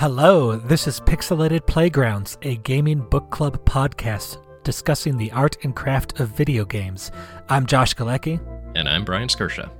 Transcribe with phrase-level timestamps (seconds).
[0.00, 6.20] Hello, this is Pixelated Playgrounds, a gaming book club podcast discussing the art and craft
[6.20, 7.12] of video games.
[7.50, 8.40] I'm Josh Galecki.
[8.74, 9.70] And I'm Bryan Skirsha.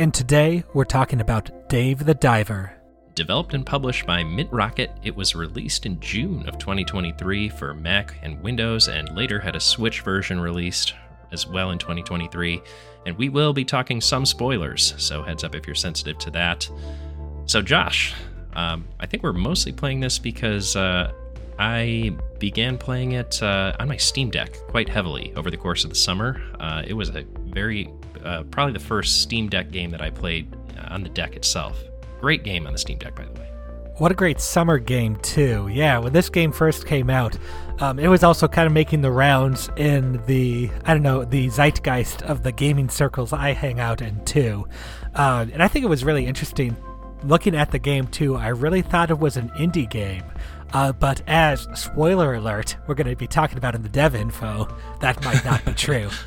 [0.00, 2.72] And today we're talking about Dave the Diver.
[3.14, 8.16] Developed and published by Mint Rocket, it was released in June of 2023 for Mac
[8.24, 10.94] and Windows, and later had a Switch version released
[11.30, 12.60] as well in 2023.
[13.06, 16.68] And we will be talking some spoilers, so heads up if you're sensitive to that.
[17.46, 18.14] So, Josh,
[18.54, 21.12] um, I think we're mostly playing this because uh,
[21.58, 25.90] I began playing it uh, on my Steam Deck quite heavily over the course of
[25.90, 26.40] the summer.
[26.58, 27.92] Uh, it was a very,
[28.24, 31.78] uh, probably the first Steam Deck game that I played uh, on the deck itself.
[32.20, 33.46] Great game on the Steam Deck, by the way.
[33.98, 35.68] What a great summer game, too.
[35.70, 37.36] Yeah, when this game first came out,
[37.80, 41.50] um, it was also kind of making the rounds in the, I don't know, the
[41.50, 44.66] zeitgeist of the gaming circles I hang out in, too.
[45.14, 46.74] Uh, and I think it was really interesting
[47.24, 50.24] looking at the game too, I really thought it was an indie game.
[50.72, 54.68] Uh, but as spoiler alert, we're going to be talking about in the dev info,
[55.00, 56.10] that might not be true.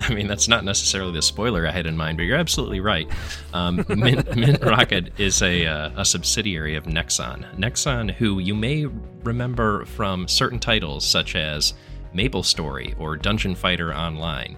[0.00, 3.08] I mean, that's not necessarily the spoiler I had in mind, but you're absolutely right.
[3.52, 7.44] Um, Mint, Mint, Rocket is a, uh, a subsidiary of Nexon.
[7.56, 8.86] Nexon, who you may
[9.24, 11.74] remember from certain titles such as
[12.12, 14.56] Maple Story or Dungeon Fighter Online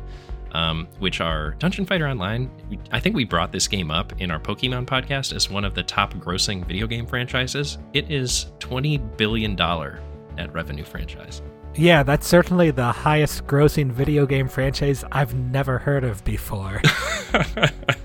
[0.52, 2.50] um, which are Dungeon Fighter Online.
[2.92, 5.82] I think we brought this game up in our Pokemon podcast as one of the
[5.82, 7.78] top grossing video game franchises.
[7.92, 11.42] It is $20 billion net revenue franchise.
[11.74, 16.82] Yeah, that's certainly the highest grossing video game franchise I've never heard of before.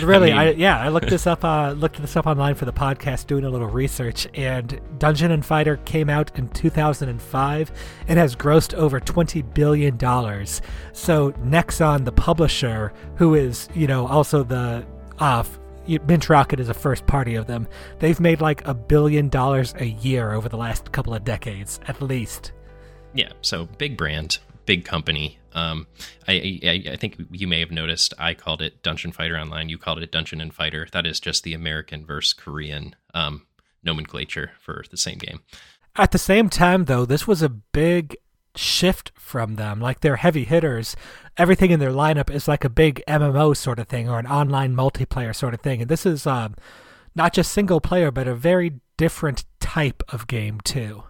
[0.00, 1.44] But really, I, mean, I, yeah, I looked this up.
[1.44, 4.28] Uh, looked this up online for the podcast, doing a little research.
[4.34, 7.72] And Dungeon and Fighter came out in 2005
[8.08, 10.60] and has grossed over 20 billion dollars.
[10.92, 14.86] So Nexon, the publisher, who is you know also the
[15.18, 15.44] uh,
[15.86, 17.66] Mint Rocket is a first party of them.
[17.98, 22.02] They've made like a billion dollars a year over the last couple of decades, at
[22.02, 22.52] least.
[23.14, 25.38] Yeah, so big brand, big company.
[25.56, 25.86] Um,
[26.28, 29.70] I, I, I think you may have noticed I called it Dungeon Fighter Online.
[29.70, 30.86] You called it Dungeon and Fighter.
[30.92, 33.46] That is just the American versus Korean um,
[33.82, 35.40] nomenclature for the same game.
[35.96, 38.16] At the same time, though, this was a big
[38.54, 39.80] shift from them.
[39.80, 40.94] Like they're heavy hitters.
[41.38, 44.76] Everything in their lineup is like a big MMO sort of thing or an online
[44.76, 45.80] multiplayer sort of thing.
[45.80, 46.54] And this is um,
[47.14, 51.04] not just single player, but a very different type of game too.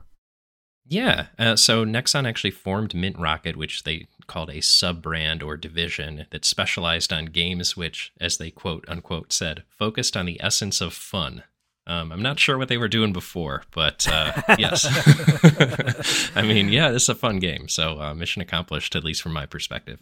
[0.89, 1.27] Yeah.
[1.39, 6.27] Uh, so Nexon actually formed Mint Rocket, which they called a sub brand or division
[6.31, 10.93] that specialized on games which, as they quote unquote said, focused on the essence of
[10.93, 11.43] fun.
[11.89, 14.87] Um, I'm not sure what they were doing before, but uh, yes.
[16.37, 17.69] I mean, yeah, this is a fun game.
[17.69, 20.01] So uh, mission accomplished, at least from my perspective.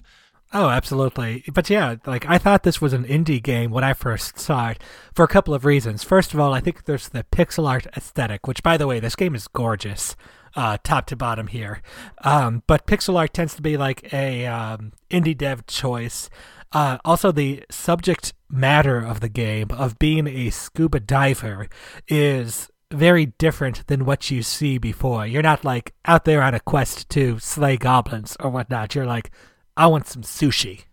[0.53, 1.45] Oh, absolutely.
[1.53, 4.83] But yeah, like I thought this was an indie game when I first saw it
[5.15, 6.05] for a couple of reasons.
[6.05, 9.17] First of all, I think there's the pixel art aesthetic, which by the way, this
[9.17, 10.17] game is gorgeous
[10.57, 11.83] uh, top to bottom here.
[12.23, 16.31] Um, but pixel art tends to be like a um, indie dev choice.
[16.73, 21.69] Uh, also, the subject matter of the game of being a scuba diver
[22.09, 25.27] is very different than what you see before.
[25.27, 28.95] You're not like out there on a quest to slay goblins or whatnot.
[28.95, 29.31] You're like,
[29.77, 30.85] I want some sushi.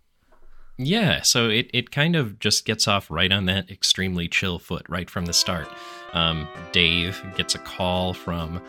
[0.78, 4.86] Yeah, so it, it kind of just gets off right on that extremely chill foot
[4.88, 5.68] right from the start.
[6.12, 8.60] Um, Dave gets a call from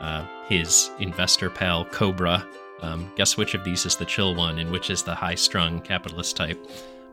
[0.00, 2.46] uh, his investor pal Cobra.
[2.80, 5.80] Um, guess which of these is the chill one and which is the high strung
[5.80, 6.58] capitalist type?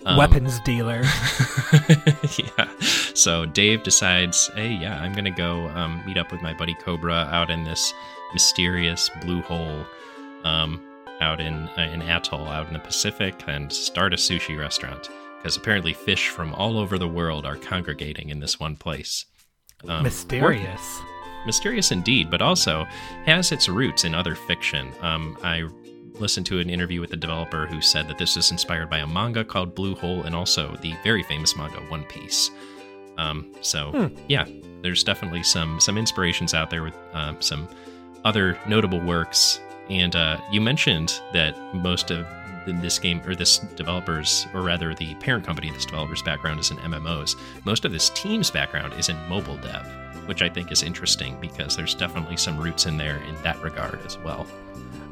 [0.05, 1.01] Um, Weapons dealer.
[2.37, 2.69] yeah.
[3.13, 6.75] So Dave decides, hey, yeah, I'm going to go um, meet up with my buddy
[6.75, 7.93] Cobra out in this
[8.33, 9.85] mysterious blue hole
[10.43, 10.81] um,
[11.19, 15.09] out in uh, an atoll out in the Pacific and start a sushi restaurant.
[15.37, 19.25] Because apparently fish from all over the world are congregating in this one place.
[19.87, 21.01] Um, mysterious
[21.45, 22.85] mysterious indeed, but also
[23.25, 24.91] has its roots in other fiction.
[25.01, 25.67] Um, I
[26.19, 29.07] listened to an interview with the developer who said that this is inspired by a
[29.07, 32.51] manga called Blue Hole and also the very famous manga One Piece.
[33.17, 34.15] Um, so hmm.
[34.27, 34.45] yeah,
[34.81, 37.67] there's definitely some some inspirations out there with uh, some
[38.23, 39.59] other notable works.
[39.89, 42.27] And uh, you mentioned that most of
[42.67, 46.75] this game or this developers or rather the parent company this developer's background is in
[46.77, 49.87] mmos most of this team's background is in mobile dev
[50.27, 54.05] which I think is interesting because there's definitely some roots in there in that regard
[54.05, 54.45] as well.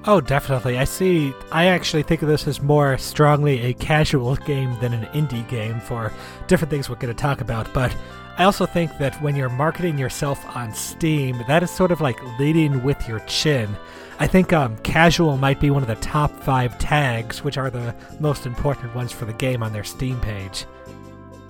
[0.07, 0.77] Oh, definitely.
[0.77, 1.33] I see.
[1.51, 5.79] I actually think of this as more strongly a casual game than an indie game
[5.79, 6.13] for
[6.47, 7.73] different things we're going to talk about.
[7.73, 7.95] But
[8.37, 12.21] I also think that when you're marketing yourself on Steam, that is sort of like
[12.37, 13.75] leading with your chin.
[14.19, 17.95] I think um, casual might be one of the top five tags, which are the
[18.19, 20.65] most important ones for the game on their Steam page.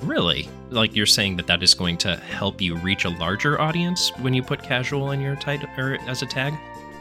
[0.01, 0.49] Really?
[0.69, 4.33] Like you're saying that that is going to help you reach a larger audience when
[4.33, 6.53] you put casual in your title or as a tag?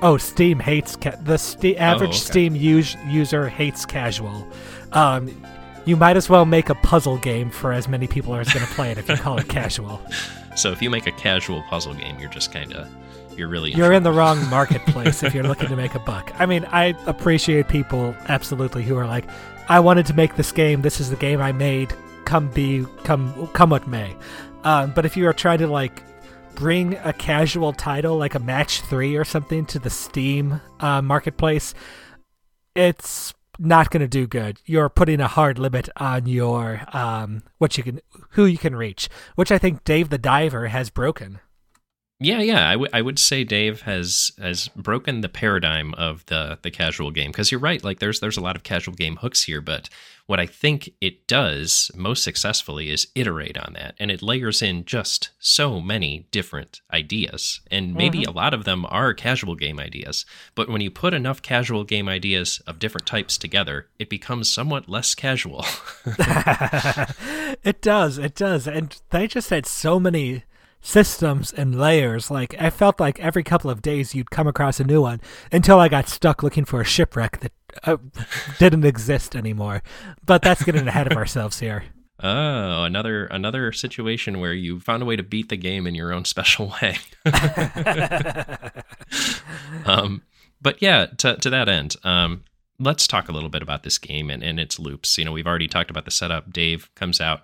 [0.02, 2.18] Oh, Steam hates ca- the st- average okay.
[2.18, 4.46] Steam us- user hates casual.
[4.92, 5.34] Um,
[5.86, 8.72] you might as well make a puzzle game for as many people as going to
[8.72, 10.00] play it if you call it casual.
[10.56, 12.88] So if you make a casual puzzle game, you're just kind of
[13.36, 16.32] you're really in You're in the wrong marketplace if you're looking to make a buck.
[16.38, 19.24] I mean, I appreciate people absolutely who are like,
[19.68, 20.82] I wanted to make this game.
[20.82, 21.92] This is the game I made.
[22.24, 24.16] Come be, come, come what may.
[24.64, 26.02] Um, but if you are trying to like
[26.54, 31.74] bring a casual title like a match three or something to the Steam uh, marketplace,
[32.74, 34.60] it's not going to do good.
[34.64, 38.00] You're putting a hard limit on your um, what you can,
[38.30, 41.40] who you can reach, which I think Dave the Diver has broken.
[42.20, 42.68] Yeah, yeah.
[42.68, 47.10] I, w- I would say Dave has has broken the paradigm of the the casual
[47.10, 47.82] game because you're right.
[47.82, 49.88] Like there's there's a lot of casual game hooks here, but
[50.26, 54.84] what I think it does most successfully is iterate on that, and it layers in
[54.84, 58.30] just so many different ideas, and maybe mm-hmm.
[58.30, 60.24] a lot of them are casual game ideas.
[60.54, 64.88] But when you put enough casual game ideas of different types together, it becomes somewhat
[64.88, 65.64] less casual.
[66.06, 70.44] it does, it does, and they just had so many
[70.84, 72.30] systems and layers.
[72.30, 75.20] Like I felt like every couple of days you'd come across a new one
[75.50, 77.52] until I got stuck looking for a shipwreck that
[77.82, 77.96] uh,
[78.58, 79.82] didn't exist anymore.
[80.24, 81.84] But that's getting ahead of ourselves here.
[82.22, 86.12] Oh, another another situation where you found a way to beat the game in your
[86.12, 86.96] own special way.
[89.84, 90.22] um,
[90.62, 92.44] but yeah, to to that end, um,
[92.78, 95.18] let's talk a little bit about this game and, and its loops.
[95.18, 96.52] You know, we've already talked about the setup.
[96.52, 97.42] Dave comes out,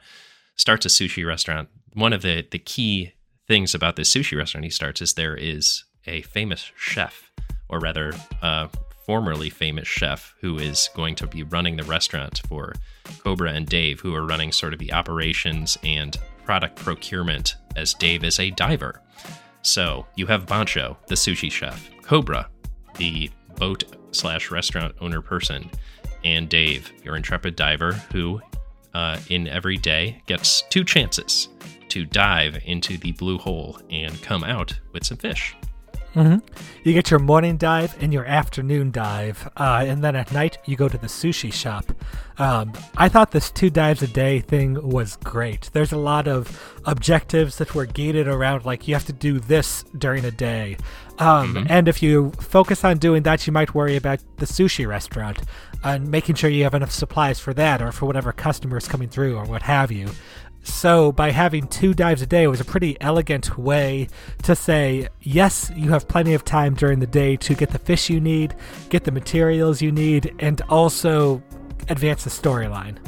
[0.55, 1.69] starts a sushi restaurant.
[1.93, 3.15] One of the the key
[3.51, 7.33] things about this sushi restaurant he starts is there is a famous chef,
[7.69, 8.13] or rather,
[8.43, 8.69] uh,
[9.05, 12.73] formerly famous chef, who is going to be running the restaurant for
[13.25, 18.23] Cobra and Dave, who are running sort of the operations and product procurement, as Dave
[18.23, 19.03] is a diver.
[19.63, 22.49] So you have Bancho, the sushi chef, Cobra,
[22.99, 23.83] the boat
[24.13, 25.69] slash restaurant owner person,
[26.23, 28.41] and Dave, your intrepid diver, who
[28.95, 31.49] uh, in every day gets two chances
[31.89, 35.57] to dive into the blue hole and come out with some fish.
[36.15, 36.37] hmm
[36.85, 40.77] You get your morning dive and your afternoon dive, uh, and then at night you
[40.77, 41.93] go to the sushi shop.
[42.39, 45.69] Um, I thought this two dives a day thing was great.
[45.73, 49.85] There's a lot of objectives that were gated around, like you have to do this
[49.99, 50.77] during a day.
[51.19, 55.43] Um, And if you focus on doing that, you might worry about the sushi restaurant
[55.83, 59.37] and making sure you have enough supplies for that or for whatever customers coming through
[59.37, 60.09] or what have you.
[60.63, 64.09] So, by having two dives a day was a pretty elegant way
[64.43, 68.11] to say, yes, you have plenty of time during the day to get the fish
[68.11, 68.55] you need,
[68.91, 71.43] get the materials you need, and also
[71.89, 72.99] advance the storyline.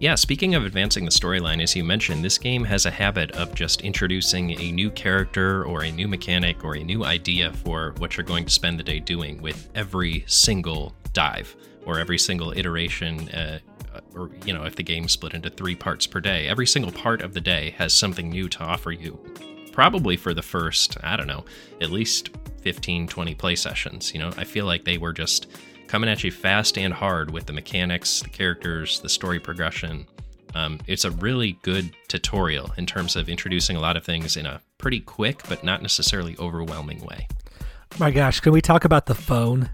[0.00, 3.54] Yeah, speaking of advancing the storyline, as you mentioned, this game has a habit of
[3.54, 8.16] just introducing a new character or a new mechanic or a new idea for what
[8.16, 11.54] you're going to spend the day doing with every single dive
[11.86, 13.28] or every single iteration.
[13.28, 13.60] Uh,
[14.14, 17.22] or, you know, if the game's split into three parts per day, every single part
[17.22, 19.16] of the day has something new to offer you.
[19.70, 21.44] Probably for the first, I don't know,
[21.80, 22.30] at least
[22.62, 24.12] 15, 20 play sessions.
[24.12, 25.46] You know, I feel like they were just
[25.86, 30.06] coming at you fast and hard with the mechanics, the characters, the story progression.
[30.54, 34.46] Um, it's a really good tutorial in terms of introducing a lot of things in
[34.46, 37.26] a pretty quick but not necessarily overwhelming way.
[37.98, 39.70] My gosh, can we talk about the phone?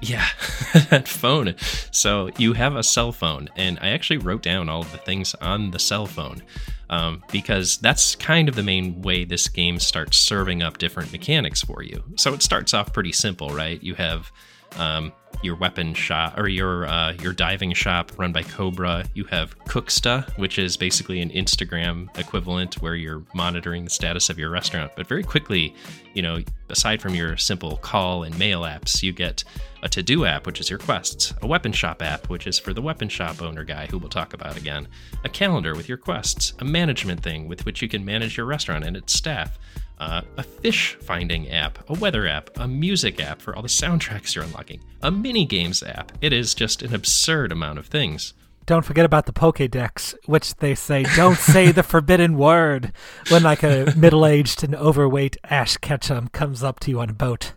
[0.00, 0.26] Yeah,
[0.90, 1.54] that phone.
[1.92, 5.34] So you have a cell phone, and I actually wrote down all of the things
[5.36, 6.42] on the cell phone
[6.90, 11.62] um, because that's kind of the main way this game starts serving up different mechanics
[11.62, 12.02] for you.
[12.16, 13.82] So it starts off pretty simple, right?
[13.82, 14.30] You have
[14.76, 15.12] um,
[15.42, 19.04] your weapon shop or your uh, your diving shop run by Cobra.
[19.14, 24.38] You have Cooksta, which is basically an Instagram equivalent where you're monitoring the status of
[24.38, 24.92] your restaurant.
[24.96, 25.74] But very quickly,
[26.14, 29.44] you know, aside from your simple call and mail apps, you get
[29.82, 32.72] a to do app, which is your quests, a weapon shop app, which is for
[32.72, 34.86] the weapon shop owner guy, who we'll talk about again,
[35.24, 38.84] a calendar with your quests, a management thing with which you can manage your restaurant
[38.84, 39.58] and its staff,
[40.02, 44.34] uh, a fish finding app, a weather app, a music app for all the soundtracks
[44.34, 46.10] you're unlocking, a mini games app.
[46.20, 48.34] It is just an absurd amount of things.
[48.66, 52.92] Don't forget about the Pokédex, which they say don't say the forbidden word
[53.28, 57.52] when like a middle-aged and overweight Ash Ketchum comes up to you on a boat.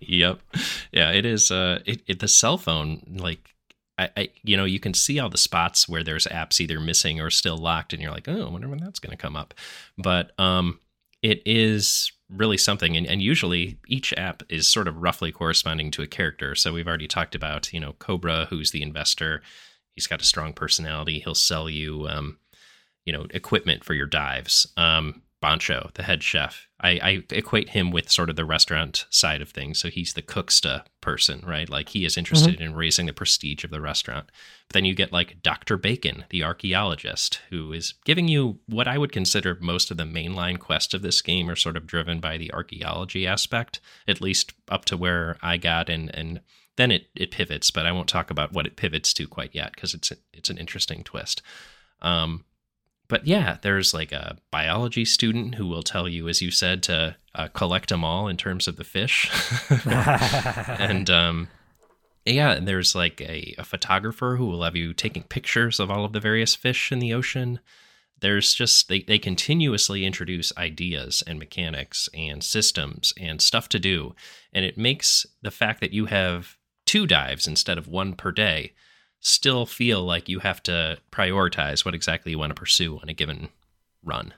[0.00, 0.40] Yep.
[0.92, 1.50] Yeah, it is.
[1.50, 3.50] Uh, it, it the cell phone like.
[3.96, 7.20] I, I, you know, you can see all the spots where there's apps either missing
[7.20, 9.54] or still locked, and you're like, oh, I wonder when that's going to come up.
[9.96, 10.80] But um,
[11.24, 16.02] it is really something, and, and usually each app is sort of roughly corresponding to
[16.02, 16.54] a character.
[16.54, 19.42] So we've already talked about, you know, Cobra, who's the investor,
[19.94, 21.20] He's got a strong personality.
[21.20, 22.38] He'll sell you, um,
[23.04, 24.66] you know, equipment for your dives.
[24.76, 26.68] Um, Bancho, the head chef.
[26.80, 29.78] I, I, equate him with sort of the restaurant side of things.
[29.78, 31.68] So he's the cooksta person, right?
[31.68, 32.62] Like he is interested mm-hmm.
[32.62, 34.30] in raising the prestige of the restaurant.
[34.68, 35.76] But then you get like Dr.
[35.76, 40.58] Bacon, the archaeologist, who is giving you what I would consider most of the mainline
[40.58, 44.86] quests of this game are sort of driven by the archaeology aspect, at least up
[44.86, 46.40] to where I got and and
[46.76, 49.72] then it, it pivots, but I won't talk about what it pivots to quite yet
[49.74, 51.42] because it's it's an interesting twist.
[52.00, 52.46] Um,
[53.08, 57.16] but yeah, there's like a biology student who will tell you, as you said, to
[57.34, 59.30] uh, collect them all in terms of the fish.
[59.86, 61.48] and um,
[62.24, 66.12] yeah, there's like a, a photographer who will have you taking pictures of all of
[66.12, 67.60] the various fish in the ocean.
[68.20, 74.14] There's just, they, they continuously introduce ideas and mechanics and systems and stuff to do.
[74.52, 76.56] And it makes the fact that you have
[76.86, 78.72] two dives instead of one per day
[79.24, 83.14] still feel like you have to prioritize what exactly you want to pursue on a
[83.14, 83.48] given
[84.04, 84.34] run.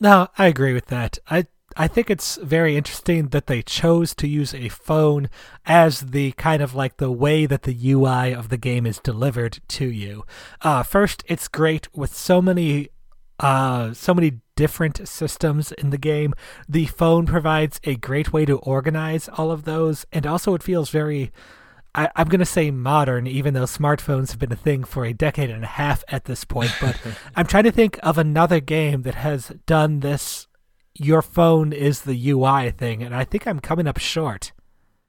[0.00, 1.18] No, I agree with that.
[1.30, 1.46] I
[1.78, 5.28] I think it's very interesting that they chose to use a phone
[5.66, 9.58] as the kind of like the way that the UI of the game is delivered
[9.68, 10.24] to you.
[10.62, 12.88] Uh, first, it's great with so many
[13.38, 16.34] uh, so many different systems in the game.
[16.66, 20.88] The phone provides a great way to organize all of those, and also it feels
[20.88, 21.30] very
[21.96, 25.14] I, am going to say modern, even though smartphones have been a thing for a
[25.14, 26.70] decade and a half at this point.
[26.80, 27.00] But
[27.36, 30.46] I'm trying to think of another game that has done this.
[30.94, 34.52] Your phone is the UI thing, and I think I'm coming up short.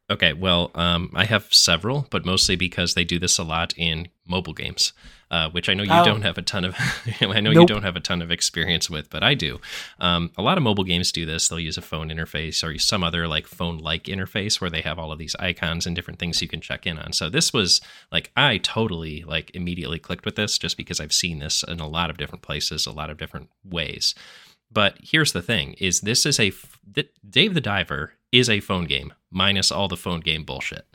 [0.10, 4.08] Okay, well, um, I have several, but mostly because they do this a lot in
[4.26, 4.94] mobile games,
[5.30, 6.06] uh, which I know you oh.
[6.06, 6.76] don't have a ton of.
[7.22, 7.62] I know nope.
[7.62, 9.60] you don't have a ton of experience with, but I do.
[10.00, 11.50] Um, a lot of mobile games do this.
[11.50, 15.12] They'll use a phone interface or some other like phone-like interface where they have all
[15.12, 17.12] of these icons and different things you can check in on.
[17.12, 21.40] So this was like I totally like immediately clicked with this just because I've seen
[21.40, 24.16] this in a lot of different places, a lot of different ways.
[24.72, 26.54] But here's the thing: is this is a
[27.30, 30.86] Dave the Diver is a phone game minus all the phone game bullshit.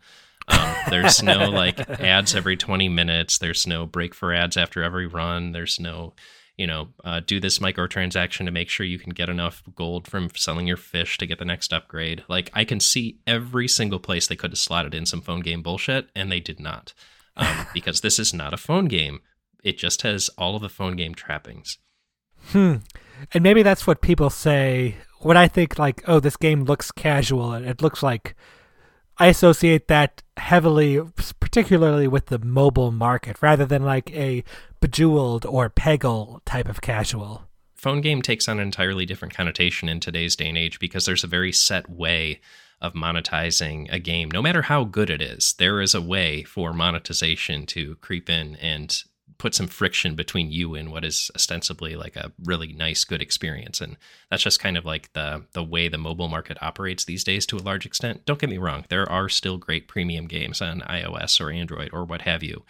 [0.48, 3.38] Um, there's no like ads every 20 minutes.
[3.38, 5.52] There's no break for ads after every run.
[5.52, 6.14] There's no,
[6.56, 10.30] you know, uh, do this microtransaction to make sure you can get enough gold from
[10.34, 12.24] selling your fish to get the next upgrade.
[12.28, 15.62] Like I can see every single place they could have slotted in some phone game
[15.62, 16.92] bullshit, and they did not,
[17.36, 19.20] um, because this is not a phone game.
[19.62, 21.78] It just has all of the phone game trappings.
[22.48, 22.76] Hmm.
[23.32, 27.54] And maybe that's what people say when I think like, oh, this game looks casual,
[27.54, 28.34] it looks like
[29.18, 31.00] I associate that heavily,
[31.38, 34.42] particularly with the mobile market, rather than like a
[34.80, 37.44] bejeweled or peggle type of casual.
[37.74, 41.24] Phone game takes on an entirely different connotation in today's day and age because there's
[41.24, 42.40] a very set way
[42.80, 44.30] of monetizing a game.
[44.30, 48.56] No matter how good it is, there is a way for monetization to creep in
[48.56, 49.02] and
[49.42, 53.80] put some friction between you and what is ostensibly like a really nice good experience.
[53.80, 53.96] And
[54.30, 57.56] that's just kind of like the the way the mobile market operates these days to
[57.56, 58.24] a large extent.
[58.24, 62.04] Don't get me wrong there are still great premium games on ios or android or
[62.04, 62.62] what have you.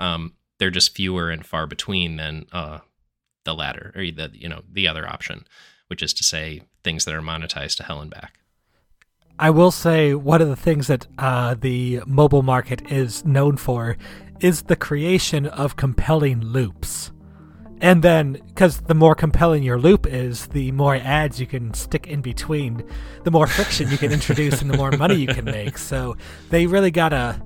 [0.00, 2.78] Um, they're just fewer and far between than uh,
[3.44, 5.46] the latter or the you know the other option
[5.88, 8.38] which is to say things that are monetized to hell and back
[9.38, 13.96] I will say one of the things that uh, the mobile market is known for
[14.40, 17.12] is the creation of compelling loops.
[17.82, 22.06] And then, because the more compelling your loop is, the more ads you can stick
[22.06, 22.82] in between,
[23.24, 25.76] the more friction you can introduce, and the more money you can make.
[25.76, 26.16] So
[26.48, 27.42] they really gotta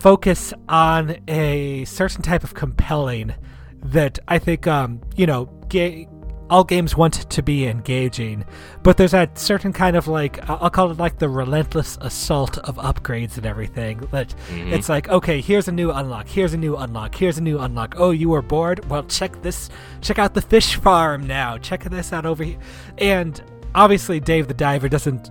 [0.00, 3.34] focus on a certain type of compelling
[3.82, 6.08] that I think, um, you know, ga-
[6.50, 8.44] all games want to be engaging,
[8.82, 12.76] but there's that certain kind of like I'll call it like the relentless assault of
[12.76, 13.98] upgrades and everything.
[14.10, 14.72] That mm-hmm.
[14.72, 17.94] it's like, okay, here's a new unlock, here's a new unlock, here's a new unlock.
[17.98, 18.88] Oh, you were bored?
[18.88, 19.68] Well, check this,
[20.00, 21.58] check out the fish farm now.
[21.58, 22.58] Check this out over here.
[22.98, 23.40] And
[23.74, 25.30] obviously, Dave the Diver doesn't.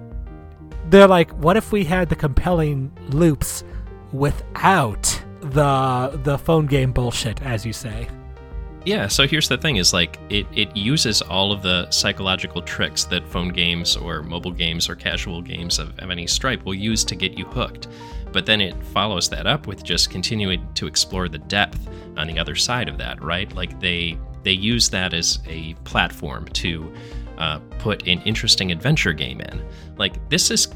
[0.89, 3.63] They're like, what if we had the compelling loops
[4.11, 8.07] without the the phone game bullshit, as you say?
[8.87, 13.03] Yeah, so here's the thing is like it, it uses all of the psychological tricks
[13.03, 17.03] that phone games or mobile games or casual games of, of any stripe will use
[17.03, 17.89] to get you hooked.
[18.31, 22.39] But then it follows that up with just continuing to explore the depth on the
[22.39, 23.53] other side of that, right?
[23.53, 26.89] Like they they use that as a platform to
[27.39, 29.65] uh, put an interesting adventure game in.
[29.97, 30.69] Like this is,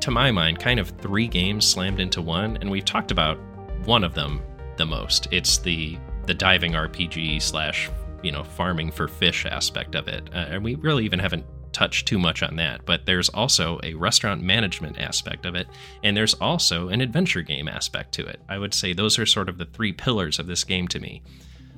[0.00, 3.38] to my mind, kind of three games slammed into one, and we've talked about
[3.86, 4.42] one of them
[4.76, 5.28] the most.
[5.30, 7.90] It's the the diving RPG slash
[8.22, 12.06] you know farming for fish aspect of it, uh, and we really even haven't touched
[12.06, 15.66] too much on that, but there's also a restaurant management aspect of it,
[16.02, 18.40] and there's also an adventure game aspect to it.
[18.48, 21.22] I would say those are sort of the three pillars of this game to me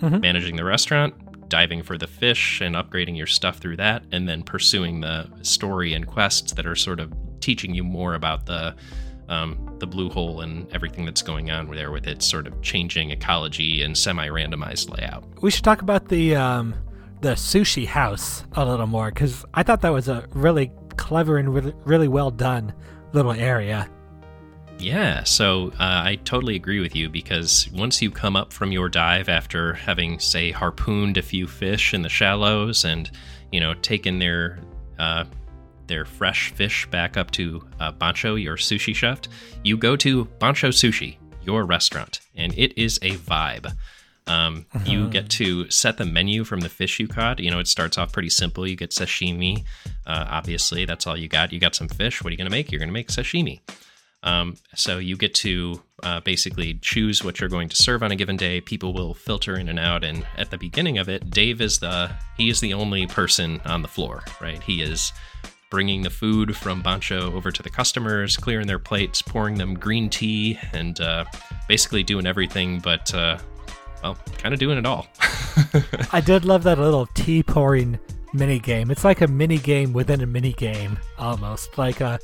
[0.01, 0.21] mm-hmm.
[0.21, 4.43] managing the restaurant, diving for the fish, and upgrading your stuff through that, and then
[4.43, 8.75] pursuing the story and quests that are sort of teaching you more about the.
[9.29, 13.11] Um, the blue hole and everything that's going on there with its sort of changing
[13.11, 15.25] ecology and semi-randomized layout.
[15.43, 16.75] We should talk about the um,
[17.23, 21.53] the sushi house a little more because I thought that was a really clever and
[21.53, 22.73] really, really well done
[23.13, 23.89] little area.
[24.79, 28.89] Yeah, so uh, I totally agree with you because once you come up from your
[28.91, 33.11] dive after having, say, harpooned a few fish in the shallows and,
[33.51, 34.59] you know, taken their
[34.99, 35.25] uh,
[35.87, 39.21] their fresh fish back up to uh, Bancho, your sushi chef,
[39.65, 43.73] you go to Bancho Sushi, your restaurant, and it is a vibe.
[44.29, 44.85] Um, uh-huh.
[44.91, 47.39] You get to set the menu from the fish you caught.
[47.39, 48.67] You know, it starts off pretty simple.
[48.67, 49.65] You get sashimi.
[50.05, 51.53] Uh, obviously, that's all you got.
[51.53, 52.23] You got some fish.
[52.23, 52.73] What are you going to make?
[52.73, 53.61] You're going to make sashimi.
[54.23, 58.17] Um, so you get to uh, basically choose what you're going to serve on a
[58.17, 58.61] given day.
[58.61, 62.11] People will filter in and out, and at the beginning of it, Dave is the
[62.37, 64.61] he is the only person on the floor, right?
[64.63, 65.13] He is
[65.71, 70.09] bringing the food from Bancho over to the customers, clearing their plates, pouring them green
[70.09, 71.25] tea, and uh,
[71.69, 73.39] basically doing everything but uh,
[74.03, 75.07] well, kind of doing it all.
[76.13, 77.99] I did love that little tea pouring
[78.33, 78.91] mini game.
[78.91, 81.79] It's like a mini game within a mini game almost.
[81.79, 82.19] Like uh,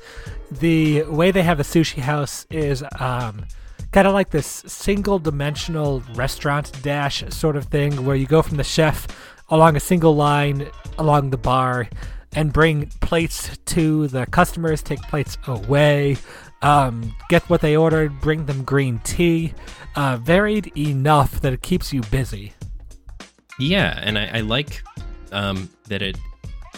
[0.50, 3.46] the way they have the sushi house is um,
[3.92, 8.56] kind of like this single dimensional restaurant dash sort of thing where you go from
[8.56, 9.06] the chef
[9.48, 10.66] along a single line
[10.98, 11.88] along the bar
[12.34, 16.16] and bring plates to the customers, take plates away,
[16.62, 19.54] um, get what they ordered, bring them green tea.
[19.94, 22.54] Uh, varied enough that it keeps you busy.
[23.58, 24.82] Yeah, and I, I like
[25.32, 26.16] um, that it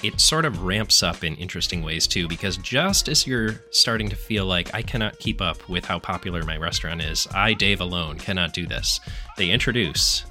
[0.03, 4.17] it sort of ramps up in interesting ways too, because just as you're starting to
[4.17, 8.19] feel like I cannot keep up with how popular my restaurant is, I, Dave alone,
[8.19, 9.01] cannot do this,
[9.39, 10.27] they introduce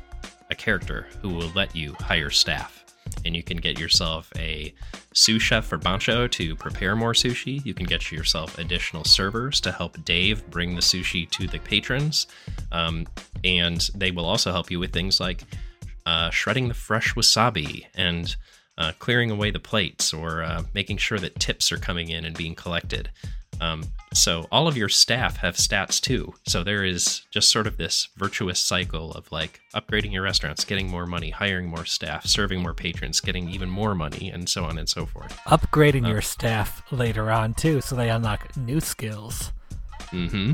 [0.51, 2.82] a character who will let you hire staff
[3.25, 4.73] and you can get yourself a
[5.13, 7.63] sous chef for Bancho to prepare more sushi.
[7.65, 12.27] You can get yourself additional servers to help Dave bring the sushi to the patrons.
[12.71, 13.07] Um,
[13.43, 15.43] and they will also help you with things like
[16.05, 18.35] uh, shredding the fresh wasabi and
[18.77, 22.35] uh, clearing away the plates or uh, making sure that tips are coming in and
[22.35, 23.09] being collected.
[23.61, 26.33] Um, so all of your staff have stats too.
[26.47, 30.89] So there is just sort of this virtuous cycle of like upgrading your restaurants, getting
[30.89, 34.77] more money, hiring more staff, serving more patrons, getting even more money, and so on
[34.77, 35.37] and so forth.
[35.47, 39.51] Upgrading uh, your staff later on too, so they unlock new skills.
[40.11, 40.53] Mm-hmm.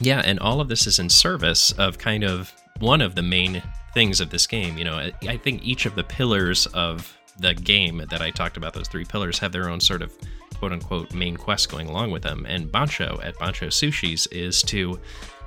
[0.00, 3.62] Yeah, and all of this is in service of kind of one of the main
[3.94, 4.78] things of this game.
[4.78, 8.74] You know, I think each of the pillars of the game that I talked about,
[8.74, 10.12] those three pillars, have their own sort of
[10.58, 12.46] quote unquote main quest going along with them.
[12.48, 14.98] And Bancho at Bancho Sushi's is to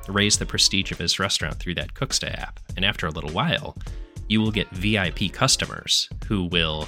[0.07, 2.59] raise the prestige of his restaurant through that Cooksta app.
[2.75, 3.77] And after a little while,
[4.27, 6.87] you will get VIP customers who will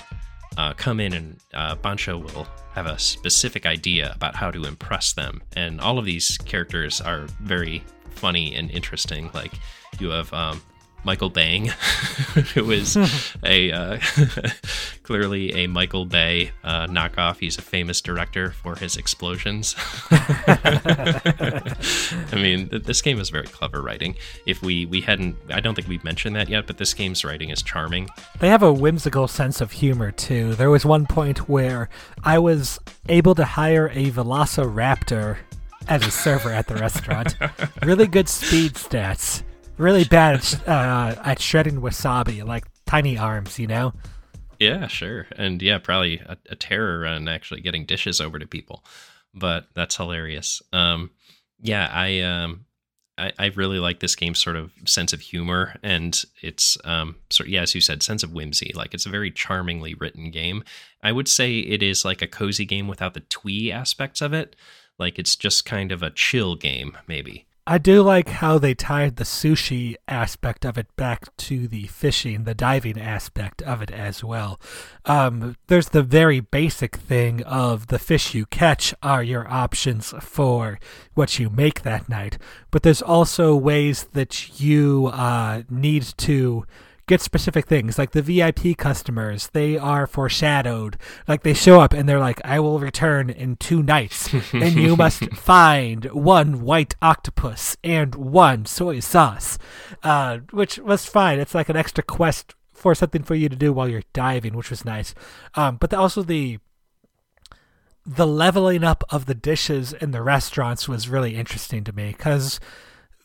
[0.57, 5.13] uh, come in and uh, Bancho will have a specific idea about how to impress
[5.13, 5.41] them.
[5.55, 9.29] And all of these characters are very funny and interesting.
[9.33, 9.53] Like
[9.99, 10.61] you have um,
[11.03, 11.65] Michael Bang,
[12.53, 12.97] who is
[13.43, 13.99] a uh,
[15.03, 17.39] clearly a Michael Bay uh, knockoff.
[17.39, 19.75] He's a famous director for his explosions.
[20.11, 21.61] I
[22.33, 24.15] mean, th- this game is very clever writing.
[24.45, 27.49] If we we hadn't, I don't think we've mentioned that yet, but this game's writing
[27.49, 28.09] is charming.
[28.39, 30.55] They have a whimsical sense of humor too.
[30.55, 31.89] There was one point where
[32.23, 35.37] I was able to hire a Velociraptor
[35.87, 37.35] as a server at the restaurant.
[37.81, 39.43] really good speed stats
[39.77, 43.93] really bad at, uh, at shredding wasabi, like tiny arms, you know?
[44.59, 45.27] Yeah, sure.
[45.35, 48.83] And yeah, probably a, a terror on actually getting dishes over to people.
[49.33, 50.61] But that's hilarious.
[50.71, 51.11] Um,
[51.59, 52.65] yeah, I, um,
[53.17, 57.49] I, I really like this game's sort of sense of humor and it's um sort
[57.49, 58.71] yeah, as you said, sense of whimsy.
[58.73, 60.63] Like it's a very charmingly written game.
[61.01, 64.55] I would say it is like a cozy game without the twee aspects of it.
[64.97, 67.45] Like it's just kind of a chill game, maybe.
[67.65, 72.43] I do like how they tied the sushi aspect of it back to the fishing,
[72.43, 74.59] the diving aspect of it as well.
[75.05, 80.77] Um, there's the very basic thing of the fish you catch are your options for
[81.13, 82.37] what you make that night,
[82.69, 86.65] but there's also ways that you uh, need to
[87.07, 89.49] get specific things like the VIP customers.
[89.53, 90.97] They are foreshadowed.
[91.27, 94.95] Like they show up and they're like, "I will return in two nights, and you
[94.95, 99.57] must find one white octopus and one soy sauce,"
[100.03, 101.39] uh, which was fine.
[101.39, 104.69] It's like an extra quest for something for you to do while you're diving, which
[104.69, 105.13] was nice.
[105.55, 106.59] Um, but also the
[108.05, 112.59] the leveling up of the dishes in the restaurants was really interesting to me because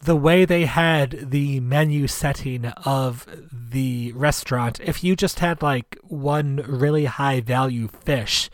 [0.01, 5.99] the way they had the menu setting of the restaurant, if you just had like
[6.03, 8.49] one really high value fish,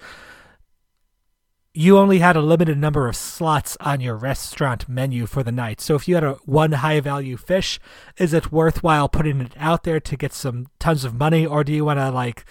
[1.75, 5.81] you only had a limited number of slots on your restaurant menu for the night.
[5.81, 7.81] So if you had a one high value fish,
[8.17, 11.73] is it worthwhile putting it out there to get some tons of money or do
[11.73, 12.45] you want to like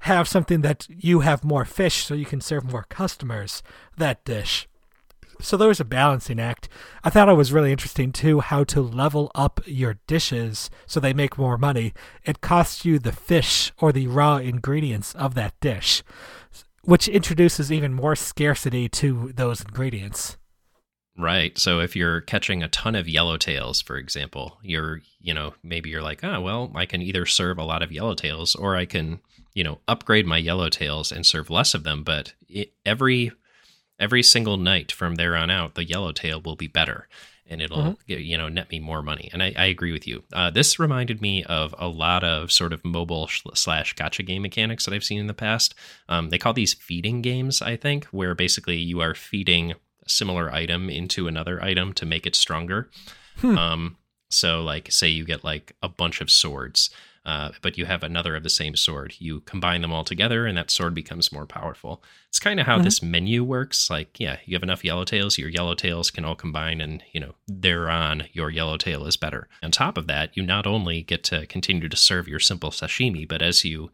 [0.00, 3.62] have something that you have more fish so you can serve more customers
[3.96, 4.68] that dish?
[5.40, 6.68] So there was a balancing act.
[7.04, 11.12] I thought it was really interesting too how to level up your dishes so they
[11.12, 11.92] make more money.
[12.24, 16.02] It costs you the fish or the raw ingredients of that dish
[16.86, 20.36] which introduces even more scarcity to those ingredients.
[21.18, 21.58] Right.
[21.58, 26.02] So if you're catching a ton of yellowtails, for example, you're, you know, maybe you're
[26.02, 29.20] like, oh, well, I can either serve a lot of yellowtails or I can,
[29.54, 32.04] you know, upgrade my yellowtails and serve less of them.
[32.04, 33.32] But it, every
[33.98, 37.08] every single night from there on out, the yellowtail will be better
[37.48, 38.12] and it'll mm-hmm.
[38.20, 39.30] you know net me more money.
[39.32, 40.24] And I, I agree with you.
[40.32, 44.84] Uh, this reminded me of a lot of sort of mobile slash gacha game mechanics
[44.84, 45.74] that I've seen in the past.
[46.08, 49.76] Um, they call these feeding games, I think, where basically you are feeding a
[50.08, 52.90] similar item into another item to make it stronger.
[53.38, 53.58] Hmm.
[53.58, 53.96] Um,
[54.28, 56.90] so like say you get like a bunch of swords
[57.26, 59.14] uh, but you have another of the same sword.
[59.18, 62.02] You combine them all together, and that sword becomes more powerful.
[62.28, 62.84] It's kind of how mm-hmm.
[62.84, 63.90] this menu works.
[63.90, 68.28] Like, yeah, you have enough yellowtails, your yellowtails can all combine, and you know, thereon
[68.32, 69.48] your yellowtail is better.
[69.60, 73.26] On top of that, you not only get to continue to serve your simple sashimi,
[73.26, 73.90] but as you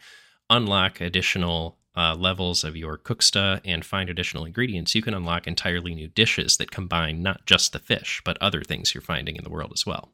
[0.51, 5.95] unlock additional uh, levels of your cooksta and find additional ingredients, you can unlock entirely
[5.95, 9.51] new dishes that combine not just the fish, but other things you're finding in the
[9.51, 10.13] world as well.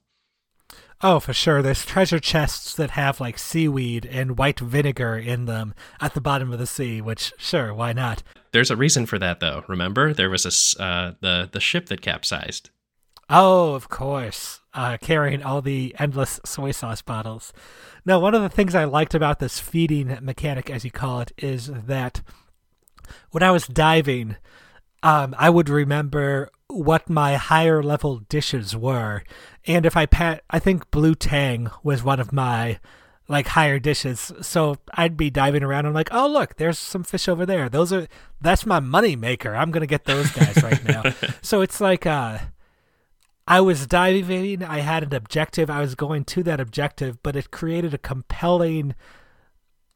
[1.00, 1.62] Oh, for sure.
[1.62, 6.52] There's treasure chests that have like seaweed and white vinegar in them at the bottom
[6.52, 7.00] of the sea.
[7.00, 8.22] Which, sure, why not?
[8.52, 9.64] There's a reason for that, though.
[9.68, 12.70] Remember, there was a uh, the the ship that capsized.
[13.30, 17.52] Oh, of course, uh, carrying all the endless soy sauce bottles.
[18.04, 21.32] Now, one of the things I liked about this feeding mechanic, as you call it,
[21.36, 22.22] is that
[23.30, 24.36] when I was diving,
[25.02, 29.22] um, I would remember what my higher level dishes were.
[29.66, 32.78] And if I pat, I think blue tang was one of my
[33.28, 34.32] like higher dishes.
[34.40, 35.80] So I'd be diving around.
[35.80, 37.68] And I'm like, oh look, there's some fish over there.
[37.68, 38.06] Those are
[38.40, 39.54] that's my money maker.
[39.54, 41.02] I'm gonna get those guys right now.
[41.42, 42.38] so it's like uh,
[43.46, 44.62] I was diving.
[44.62, 45.70] I had an objective.
[45.70, 48.94] I was going to that objective, but it created a compelling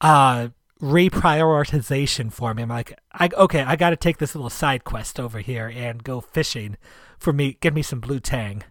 [0.00, 0.48] uh
[0.82, 2.64] reprioritization for me.
[2.64, 6.02] I'm like, I okay, I got to take this little side quest over here and
[6.02, 6.76] go fishing
[7.18, 7.56] for me.
[7.60, 8.64] Give me some blue tang.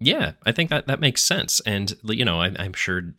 [0.00, 3.14] Yeah, I think that that makes sense, and you know, I, am sure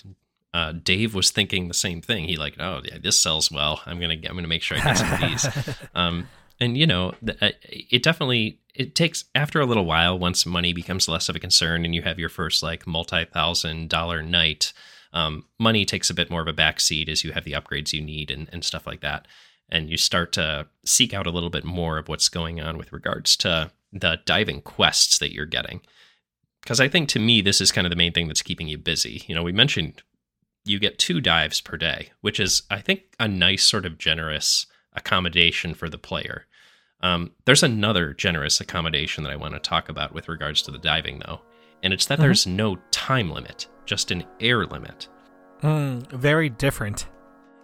[0.53, 2.27] uh, Dave was thinking the same thing.
[2.27, 3.81] He like, oh yeah, this sells well.
[3.85, 5.75] I'm gonna I'm gonna make sure I get some of these.
[5.95, 6.27] Um,
[6.59, 11.07] and you know, uh, it definitely it takes after a little while once money becomes
[11.07, 14.73] less of a concern and you have your first like multi thousand dollar night
[15.15, 18.01] um, money takes a bit more of a backseat as you have the upgrades you
[18.01, 19.27] need and, and stuff like that.
[19.69, 22.93] And you start to seek out a little bit more of what's going on with
[22.93, 25.81] regards to the diving quests that you're getting.
[26.61, 28.77] Because I think to me, this is kind of the main thing that's keeping you
[28.77, 29.23] busy.
[29.25, 30.03] You know, we mentioned
[30.65, 34.65] you get two dives per day, which is, I think, a nice sort of generous
[34.93, 36.45] accommodation for the player.
[37.01, 40.77] Um, there's another generous accommodation that I want to talk about with regards to the
[40.77, 41.41] diving, though,
[41.81, 42.23] and it's that mm-hmm.
[42.23, 45.07] there's no time limit just an air limit.
[45.61, 47.07] Mm, very different.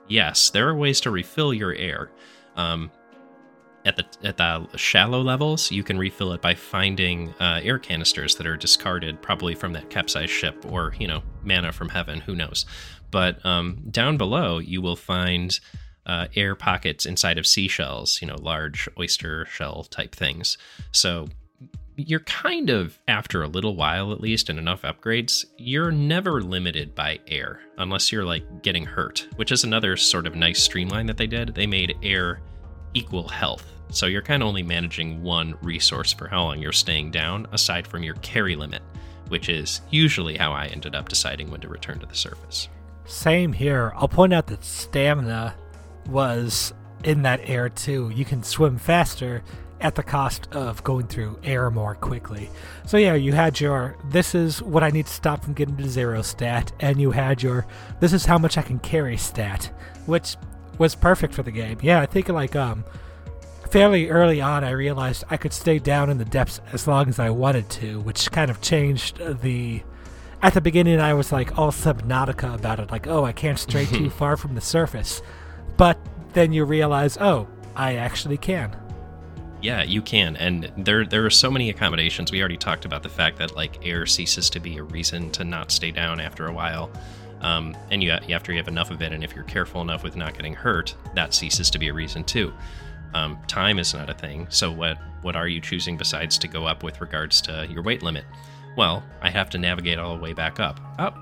[0.08, 2.12] Yes, there are ways to refill your air.
[2.56, 2.92] Um,
[3.86, 8.36] at the at the shallow levels, you can refill it by finding uh, air canisters
[8.36, 12.22] that are discarded, probably from that capsized ship, or you know, manna from heaven.
[12.22, 12.66] Who knows?
[13.10, 15.60] But um, down below, you will find
[16.06, 18.22] uh, air pockets inside of seashells.
[18.22, 20.58] You know, large oyster shell type things.
[20.92, 21.30] So
[22.08, 26.96] you're kind of, after a little while at least, and enough upgrades, you're never limited
[26.96, 31.18] by air unless you're like getting hurt, which is another sort of nice streamline that
[31.18, 31.56] they did.
[31.56, 32.42] They made air
[32.94, 33.66] equal health.
[33.90, 37.86] So you're kind of only managing one resource for how long you're staying down, aside
[37.86, 38.82] from your carry limit,
[39.28, 42.70] which is usually how I ended up deciding when to return to the surface.
[43.06, 43.92] Same here.
[43.96, 45.56] I'll point out that stamina
[46.08, 48.12] was in that air too.
[48.14, 49.44] You can swim faster
[49.82, 52.50] at the cost of going through air more quickly.
[52.86, 55.90] So yeah, you had your this is what I need to stop from getting to
[55.90, 57.66] zero stat, and you had your
[58.00, 59.74] this is how much I can carry stat,
[60.06, 60.38] which
[60.78, 61.80] was perfect for the game.
[61.82, 62.86] Yeah, I think like um
[63.70, 67.20] fairly early on I realized I could stay down in the depths as long as
[67.20, 69.82] I wanted to, which kind of changed the
[70.42, 73.86] at the beginning I was like all subnautica about it, like, oh I can't stray
[73.88, 75.22] too far from the surface.
[75.78, 75.98] But
[76.34, 78.76] then you realize, oh, I actually can.
[79.62, 82.32] Yeah, you can, and there there are so many accommodations.
[82.32, 85.44] We already talked about the fact that like air ceases to be a reason to
[85.44, 86.92] not stay down after a while,
[87.42, 90.16] um, and you after you have enough of it, and if you're careful enough with
[90.16, 92.52] not getting hurt, that ceases to be a reason too.
[93.14, 94.48] Um, time is not a thing.
[94.50, 98.02] So what what are you choosing besides to go up with regards to your weight
[98.02, 98.26] limit?
[98.76, 100.80] Well, I have to navigate all the way back up.
[100.98, 101.21] Up.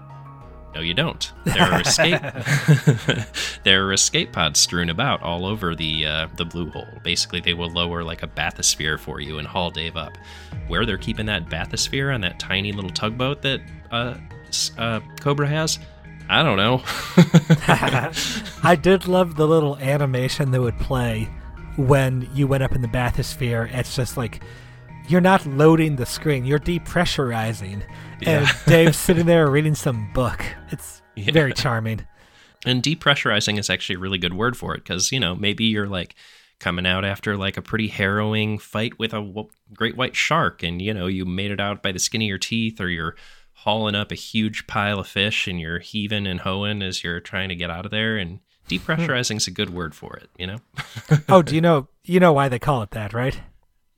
[0.76, 1.32] No, you don't.
[1.46, 2.22] There are escape.
[3.64, 6.88] there are escape pods strewn about all over the uh, the blue hole.
[7.04, 10.18] Basically, they will lower like a bathysphere for you and haul Dave up.
[10.68, 14.16] Where they're keeping that bathysphere on that tiny little tugboat that uh,
[14.78, 15.80] uh, Cobra has,
[16.30, 16.84] I don't know.
[18.64, 21.28] I did love the little animation that would play
[21.76, 23.74] when you went up in the bathysphere.
[23.74, 24.42] It's just like
[25.10, 27.82] you're not loading the screen; you're depressurizing
[28.26, 28.52] and Yeah.
[28.68, 30.44] Dave's sitting there reading some book.
[30.72, 31.32] It's Yeah.
[31.32, 32.06] very charming.
[32.66, 35.88] And depressurizing is actually a really good word for it because, you know, maybe you're
[35.88, 36.16] like
[36.60, 40.94] coming out after like a pretty harrowing fight with a great white shark and, you
[40.94, 43.16] know, you made it out by the skin of your teeth or you're
[43.54, 47.48] hauling up a huge pile of fish and you're heaving and hoeing as you're trying
[47.50, 48.18] to get out of there.
[48.18, 48.76] And hmm.
[48.76, 50.58] depressurizing is a good word for it, you know?
[51.30, 53.40] Oh, do you know you know why they call it that, right?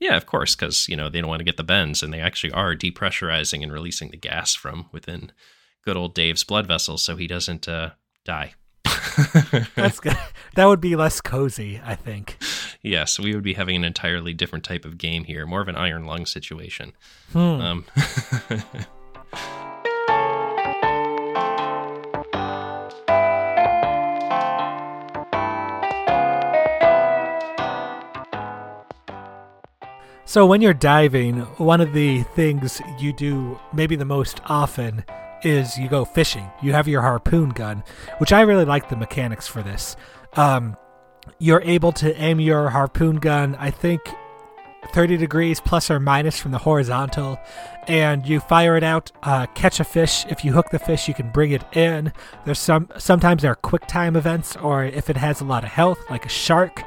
[0.02, 2.18] Yeah, of course, because, you know, they don't want to get the bends and they
[2.18, 5.30] actually are depressurizing and releasing the gas from within
[5.84, 7.90] good old Dave's blood vessels so he doesn't uh,
[8.24, 8.54] die.
[9.76, 10.16] That's good.
[10.56, 12.36] That would be less cozy, I think.
[12.82, 15.76] Yes, we would be having an entirely different type of game here, more of an
[15.76, 16.94] iron lung situation.
[17.32, 17.38] Hmm.
[17.38, 17.84] Um,
[30.32, 35.04] So when you're diving, one of the things you do maybe the most often
[35.42, 36.50] is you go fishing.
[36.62, 37.84] You have your harpoon gun,
[38.16, 39.94] which I really like the mechanics for this.
[40.32, 40.74] Um,
[41.38, 44.00] you're able to aim your harpoon gun, I think,
[44.94, 47.38] 30 degrees plus or minus from the horizontal,
[47.86, 50.24] and you fire it out, uh, catch a fish.
[50.30, 52.10] If you hook the fish, you can bring it in.
[52.46, 55.68] There's some sometimes there are quick time events, or if it has a lot of
[55.68, 56.82] health, like a shark,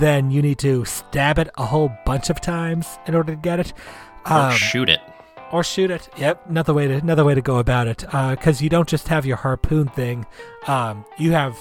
[0.00, 3.60] then you need to stab it a whole bunch of times in order to get
[3.60, 3.72] it.
[4.28, 5.00] or Um, shoot it.
[5.52, 6.08] or shoot it.
[6.16, 7.98] Yep, another way to another way to go about it.
[8.10, 10.26] Because you don't just have your harpoon thing.
[10.66, 11.56] Um, you have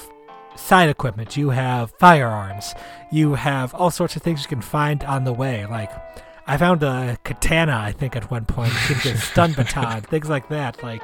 [0.55, 1.37] side equipment.
[1.37, 2.73] You have firearms.
[3.11, 5.65] You have all sorts of things you can find on the way.
[5.67, 5.91] Like
[6.47, 7.77] I found a katana.
[7.77, 8.73] I think at one point.
[8.89, 10.01] You can get stun baton.
[10.01, 10.81] Things like that.
[10.83, 11.03] Like.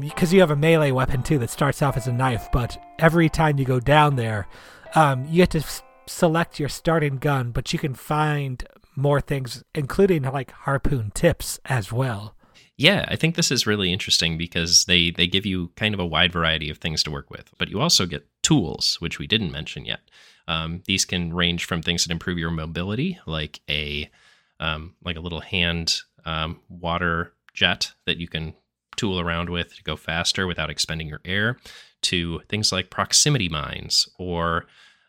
[0.00, 3.28] Because you have a melee weapon too that starts off as a knife, but every
[3.28, 4.48] time you go down there,
[4.96, 5.62] um, you get to
[6.10, 11.92] select your starting gun, but you can find more things, including like harpoon tips as
[11.92, 12.34] well.
[12.76, 16.06] Yeah, I think this is really interesting because they they give you kind of a
[16.06, 19.52] wide variety of things to work with, but you also get tools, which we didn't
[19.52, 20.00] mention yet.
[20.48, 24.10] Um, these can range from things that improve your mobility, like a
[24.58, 28.54] um, like a little hand um, water jet that you can
[28.96, 31.58] tool around with to go faster without expending your air,
[32.02, 34.66] to things like proximity mines or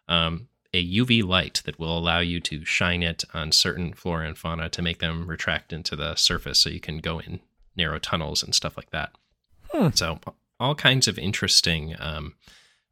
[0.07, 4.37] um, a UV light that will allow you to shine it on certain flora and
[4.37, 7.41] fauna to make them retract into the surface so you can go in
[7.75, 9.11] narrow tunnels and stuff like that.
[9.71, 9.89] Hmm.
[9.93, 10.19] So,
[10.59, 12.35] all kinds of interesting um,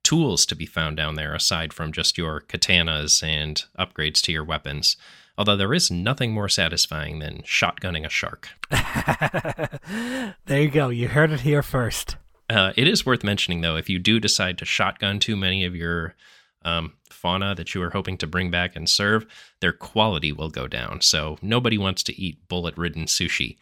[0.03, 4.43] tools to be found down there aside from just your katanas and upgrades to your
[4.43, 4.97] weapons.
[5.37, 8.49] Although there is nothing more satisfying than shotgunning a shark.
[10.45, 10.89] there you go.
[10.89, 12.17] You heard it here first.
[12.49, 15.75] Uh, it is worth mentioning, though, if you do decide to shotgun too many of
[15.75, 16.15] your
[16.63, 19.25] um, fauna that you are hoping to bring back and serve,
[19.61, 21.01] their quality will go down.
[21.01, 23.57] So nobody wants to eat bullet-ridden sushi.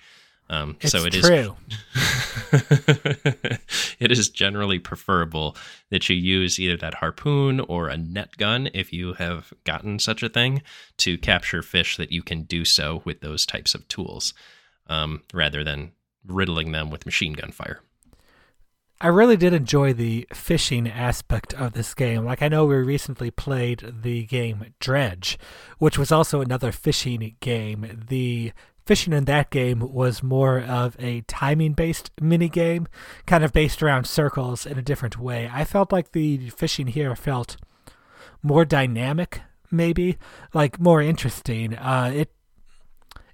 [0.49, 1.55] Um, so it is true.
[3.99, 5.57] it is generally preferable
[5.89, 10.23] that you use either that harpoon or a net gun if you have gotten such
[10.23, 10.61] a thing
[10.97, 14.33] to capture fish that you can do so with those types of tools
[14.87, 15.91] um, rather than
[16.25, 17.81] riddling them with machine gun fire.
[18.99, 22.25] I really did enjoy the fishing aspect of this game.
[22.25, 25.37] Like I know we recently played the game Dredge,
[25.77, 28.05] which was also another fishing game.
[28.09, 28.53] The
[28.87, 32.87] fishing in that game was more of a timing based mini game,
[33.27, 35.47] kind of based around circles in a different way.
[35.53, 37.57] I felt like the fishing here felt
[38.41, 40.17] more dynamic, maybe,
[40.55, 41.75] like more interesting.
[41.75, 42.31] Uh, it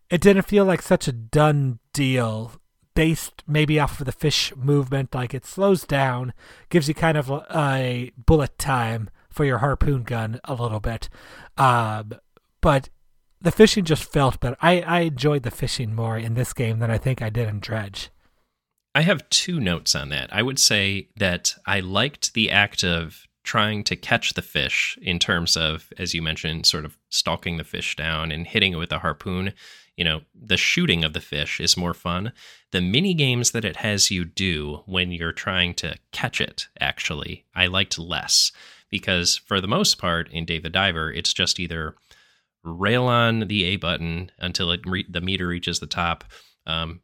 [0.09, 2.51] it didn't feel like such a done deal
[2.95, 6.33] based maybe off of the fish movement like it slows down
[6.69, 11.09] gives you kind of a bullet time for your harpoon gun a little bit
[11.57, 12.13] um,
[12.61, 12.89] but
[13.41, 16.91] the fishing just felt better I, I enjoyed the fishing more in this game than
[16.91, 18.09] i think i did in dredge
[18.95, 20.31] I have two notes on that.
[20.31, 25.19] I would say that I liked the act of trying to catch the fish in
[25.19, 28.91] terms of, as you mentioned, sort of stalking the fish down and hitting it with
[28.91, 29.53] a harpoon.
[29.97, 32.31] You know, the shooting of the fish is more fun.
[32.71, 37.45] The mini games that it has you do when you're trying to catch it, actually,
[37.53, 38.51] I liked less
[38.89, 41.95] because for the most part in Dave the Diver, it's just either
[42.63, 46.23] rail on the A button until it re- the meter reaches the top,
[46.65, 47.01] um,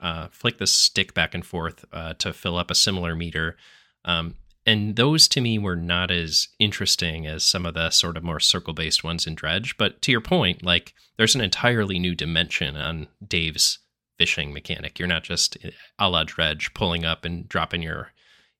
[0.00, 3.56] uh, flick the stick back and forth uh, to fill up a similar meter.
[4.04, 4.34] Um,
[4.68, 8.38] and those to me were not as interesting as some of the sort of more
[8.38, 9.78] circle based ones in Dredge.
[9.78, 13.78] But to your point, like there's an entirely new dimension on Dave's
[14.18, 14.98] fishing mechanic.
[14.98, 15.56] You're not just
[15.98, 18.12] a la Dredge pulling up and dropping your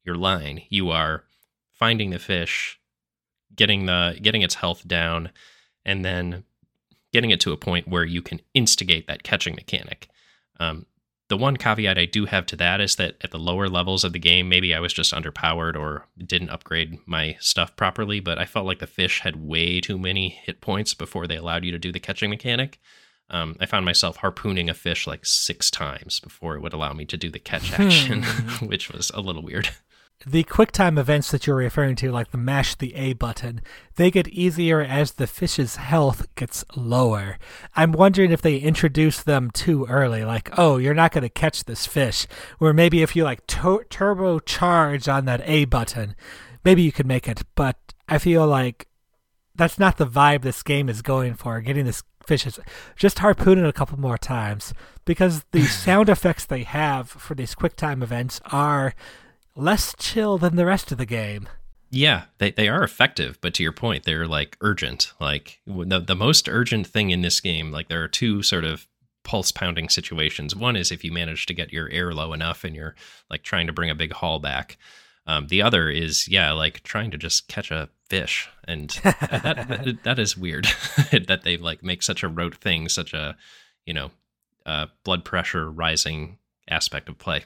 [0.03, 0.62] your line.
[0.71, 1.25] You are
[1.75, 2.81] finding the fish,
[3.55, 5.29] getting the getting its health down,
[5.85, 6.42] and then
[7.12, 10.09] getting it to a point where you can instigate that catching mechanic.
[10.59, 10.87] Um,
[11.29, 14.12] the one caveat I do have to that is that at the lower levels of
[14.12, 18.47] the game, maybe I was just underpowered or didn't upgrade my stuff properly, but I
[18.47, 21.79] felt like the fish had way too many hit points before they allowed you to
[21.79, 22.81] do the catching mechanic.
[23.31, 27.05] Um, I found myself harpooning a fish like six times before it would allow me
[27.05, 28.23] to do the catch action,
[28.62, 29.69] which was a little weird
[30.27, 33.61] the QuickTime events that you're referring to, like the mash the A button,
[33.97, 37.39] they get easier as the fish's health gets lower.
[37.77, 41.65] I'm wondering if they introduce them too early, like, oh, you're not going to catch
[41.65, 42.27] this fish.
[42.59, 46.17] Or maybe if you like to- turbo charge on that A button,
[46.65, 47.43] maybe you could make it.
[47.55, 47.77] But
[48.09, 48.89] I feel like
[49.55, 51.61] that's not the vibe this game is going for.
[51.61, 52.59] Getting this fish is
[52.97, 57.55] just harpoon it a couple more times because the sound effects they have for these
[57.55, 58.95] QuickTime events are
[59.59, 61.49] less chill than the rest of the game.
[61.90, 65.12] Yeah, they, they are effective, but to your point, they're like urgent.
[65.21, 68.87] Like the, the most urgent thing in this game, like there are two sort of
[69.25, 70.55] pulse pounding situations.
[70.55, 72.94] One is if you manage to get your air low enough and you're
[73.31, 74.79] like trying to bring a big haul back.
[75.27, 78.49] Um, the other is, yeah, like trying to just catch a fish.
[78.66, 80.64] And that, that, that is weird
[81.11, 83.37] that they like make such a rote thing, such a,
[83.85, 84.11] you know,
[84.64, 87.44] uh, blood pressure rising aspect of play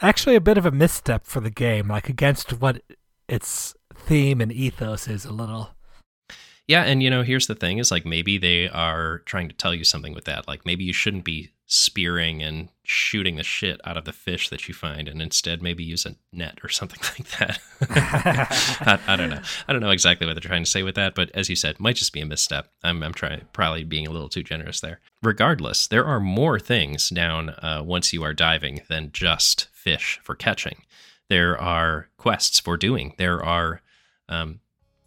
[0.00, 2.82] actually a bit of a misstep for the game, like against what
[3.28, 5.70] its theme and ethos is a little.
[6.66, 9.74] Yeah, and you know, here's the thing is like maybe they are trying to tell
[9.74, 10.46] you something with that.
[10.46, 14.66] Like maybe you shouldn't be spearing and shooting the shit out of the fish that
[14.66, 17.60] you find and instead maybe use a net or something like that.
[18.80, 19.40] I, I, don't know.
[19.68, 21.78] I don't know exactly what they're trying to say with that, but as you said,
[21.78, 22.72] might just be a misstep.
[22.82, 24.98] I'm, I'm trying probably being a little too generous there.
[25.22, 30.34] Regardless, there are more things down uh, once you are diving than just fish for
[30.34, 30.82] catching.
[31.28, 33.14] There are quests for doing.
[33.16, 33.80] There are,
[34.28, 34.58] um,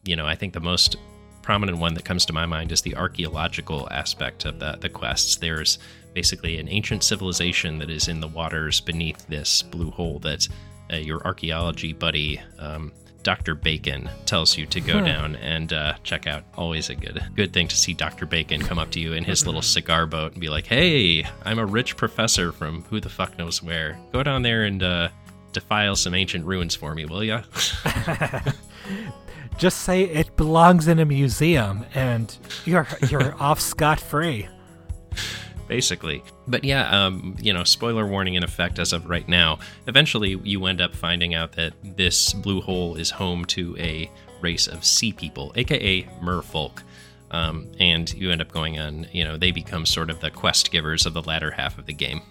[0.06, 0.96] you know, I think the most
[1.42, 5.36] prominent one that comes to my mind is the archaeological aspect of the, the quests.
[5.36, 5.78] There's
[6.14, 10.48] basically an ancient civilization that is in the waters beneath this blue hole that
[10.92, 12.92] uh, your archaeology buddy, um,
[13.24, 13.56] Dr.
[13.56, 15.06] Bacon, tells you to go hmm.
[15.06, 16.44] down and uh, check out.
[16.56, 18.26] Always a good good thing to see Dr.
[18.26, 21.60] Bacon come up to you in his little cigar boat and be like, "Hey, I'm
[21.60, 23.98] a rich professor from who the fuck knows where.
[24.12, 25.10] Go down there and uh,
[25.54, 27.44] defile some ancient ruins for me, will ya?"
[29.58, 34.50] Just say it belongs in a museum, and you're you're off scot free
[35.74, 36.24] basically.
[36.46, 39.58] But yeah, um, you know, spoiler warning in effect as of right now.
[39.88, 44.08] Eventually, you end up finding out that this blue hole is home to a
[44.40, 46.84] race of sea people, aka merfolk.
[47.32, 50.70] Um, and you end up going on, you know, they become sort of the quest
[50.70, 52.22] givers of the latter half of the game.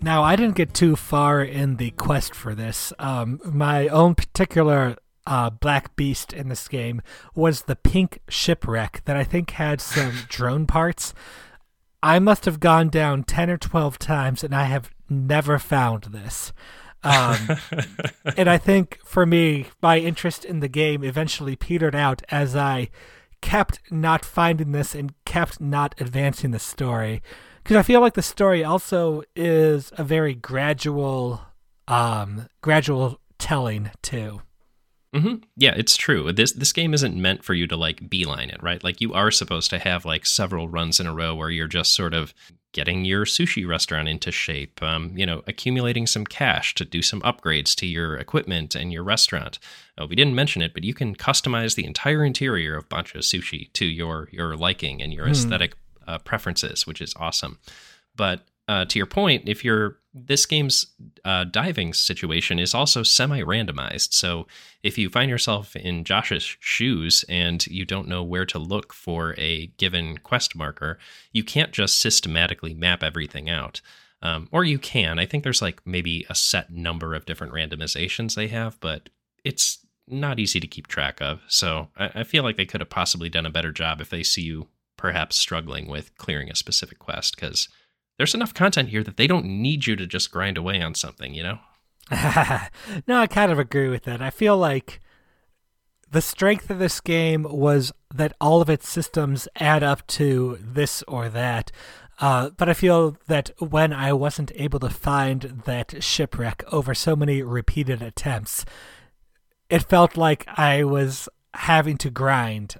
[0.00, 2.92] Now, I didn't get too far in the quest for this.
[3.00, 4.94] Um, my own particular
[5.26, 7.02] uh, black beast in this game
[7.34, 11.12] was the pink shipwreck that I think had some drone parts.
[12.04, 16.52] I must have gone down 10 or 12 times and I have never found this.
[17.02, 17.48] Um,
[18.36, 22.90] and I think for me, my interest in the game eventually petered out as I
[23.40, 27.22] kept not finding this and kept not advancing the story.
[27.62, 31.40] Because I feel like the story also is a very gradual,
[31.88, 34.42] um, gradual telling too.
[35.14, 35.44] Mm-hmm.
[35.56, 36.32] Yeah, it's true.
[36.32, 38.82] This this game isn't meant for you to like beeline it, right?
[38.82, 41.94] Like you are supposed to have like several runs in a row where you're just
[41.94, 42.34] sort of
[42.72, 47.20] getting your sushi restaurant into shape, um, you know, accumulating some cash to do some
[47.20, 49.60] upgrades to your equipment and your restaurant.
[49.96, 53.72] Uh, we didn't mention it, but you can customize the entire interior of Bancho Sushi
[53.74, 55.32] to your your liking and your hmm.
[55.32, 55.76] aesthetic
[56.08, 57.58] uh, preferences, which is awesome.
[58.16, 60.86] But uh, to your point, if you're this game's
[61.24, 64.12] uh, diving situation is also semi randomized.
[64.12, 64.46] So
[64.84, 69.34] if you find yourself in Josh's shoes and you don't know where to look for
[69.36, 70.98] a given quest marker,
[71.32, 73.80] you can't just systematically map everything out.
[74.22, 75.18] Um, or you can.
[75.18, 79.10] I think there's like maybe a set number of different randomizations they have, but
[79.44, 81.40] it's not easy to keep track of.
[81.48, 84.22] So I, I feel like they could have possibly done a better job if they
[84.22, 87.68] see you perhaps struggling with clearing a specific quest because
[88.16, 91.34] there's enough content here that they don't need you to just grind away on something,
[91.34, 91.58] you know?
[93.06, 94.20] no, I kind of agree with that.
[94.20, 95.00] I feel like
[96.10, 101.02] the strength of this game was that all of its systems add up to this
[101.08, 101.72] or that.
[102.20, 107.16] Uh, but I feel that when I wasn't able to find that shipwreck over so
[107.16, 108.64] many repeated attempts,
[109.68, 112.76] it felt like I was having to grind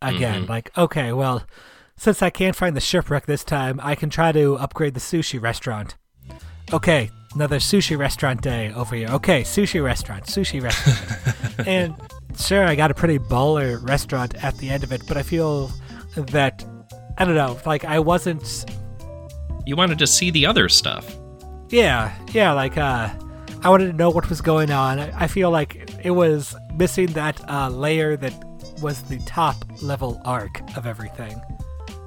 [0.00, 0.42] again.
[0.42, 0.50] Mm-hmm.
[0.50, 1.44] Like, okay, well,
[1.96, 5.40] since I can't find the shipwreck this time, I can try to upgrade the sushi
[5.40, 5.96] restaurant.
[6.72, 9.08] Okay, another sushi restaurant day over here.
[9.08, 11.58] Okay, sushi restaurant, sushi restaurant.
[11.66, 11.94] and
[12.38, 15.70] sure, I got a pretty baller restaurant at the end of it, but I feel
[16.16, 16.64] that,
[17.18, 18.64] I don't know, like I wasn't.
[19.64, 21.16] You wanted to see the other stuff.
[21.70, 23.10] Yeah, yeah, like, uh,
[23.62, 25.00] I wanted to know what was going on.
[25.00, 28.32] I feel like it was missing that uh, layer that
[28.80, 31.40] was the top level arc of everything.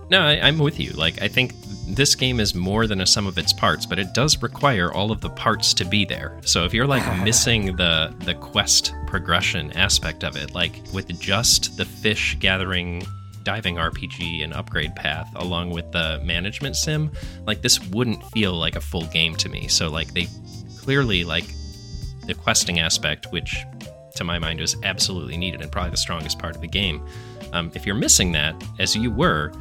[0.10, 0.92] No, I, am with you.
[0.94, 1.54] Like, I think
[1.88, 5.12] this game is more than a sum of its parts, but it does require all
[5.12, 6.40] of the parts to be there.
[6.44, 11.78] So if you're like missing the the quest progression aspect of it, like with just
[11.78, 13.04] the fish gathering
[13.44, 17.12] diving RPG and upgrade path along with the management sim,
[17.46, 19.68] like this wouldn't feel like a full game to me.
[19.68, 20.28] So like they
[20.80, 21.46] clearly like
[22.26, 23.64] the questing aspect, which
[24.16, 27.04] to my mind was absolutely needed and probably the strongest part of the game.
[27.54, 29.52] Um, if you're missing that, as you were,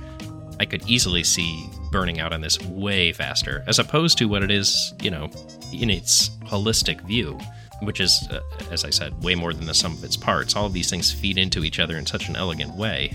[0.61, 4.51] I could easily see burning out on this way faster, as opposed to what it
[4.51, 5.31] is, you know,
[5.73, 7.39] in its holistic view,
[7.83, 8.41] which is, uh,
[8.71, 10.57] as I said, way more than the sum of its parts.
[10.57, 13.15] All of these things feed into each other in such an elegant way.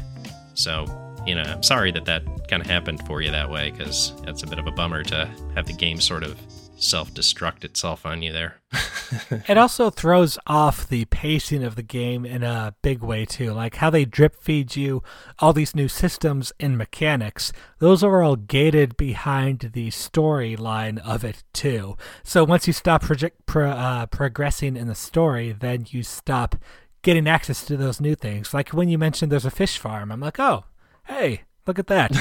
[0.53, 0.85] So,
[1.25, 4.43] you know, I'm sorry that that kind of happened for you that way, because that's
[4.43, 6.39] a bit of a bummer to have the game sort of
[6.84, 8.55] self destruct itself on you there.
[9.47, 13.75] it also throws off the pacing of the game in a big way too, like
[13.75, 15.03] how they drip feed you
[15.39, 17.51] all these new systems and mechanics.
[17.79, 21.95] Those are all gated behind the storyline of it too.
[22.23, 26.55] So once you stop project, pro, uh, progressing in the story, then you stop
[27.01, 28.53] getting access to those new things.
[28.53, 30.65] Like when you mentioned there's a fish farm, I'm like, oh,
[31.05, 32.11] hey, look at that.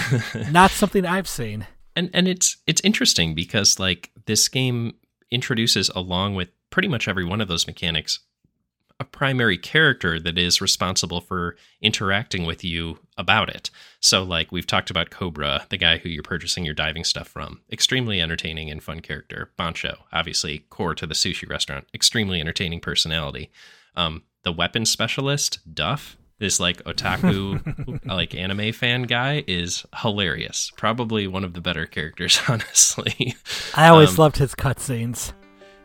[0.52, 1.66] Not something I've seen
[1.97, 4.95] and and it's it's interesting because like this game
[5.30, 8.20] introduces along with pretty much every one of those mechanics
[9.03, 13.68] a primary character that is responsible for interacting with you about it.
[13.99, 17.62] So, like we've talked about Cobra, the guy who you're purchasing your diving stuff from,
[17.72, 19.51] extremely entertaining and fun character.
[19.57, 23.51] Bancho, obviously core to the sushi restaurant, extremely entertaining personality.
[23.97, 30.72] Um, the weapon specialist, Duff, this like otaku like anime fan guy is hilarious.
[30.76, 33.36] Probably one of the better characters, honestly.
[33.74, 35.32] I always um, loved his cutscenes.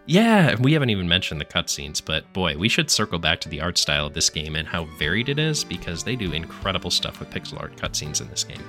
[0.08, 3.62] Yeah, we haven't even mentioned the cutscenes, but boy, we should circle back to the
[3.62, 7.20] art style of this game and how varied it is because they do incredible stuff
[7.20, 8.64] with pixel art cutscenes in this game.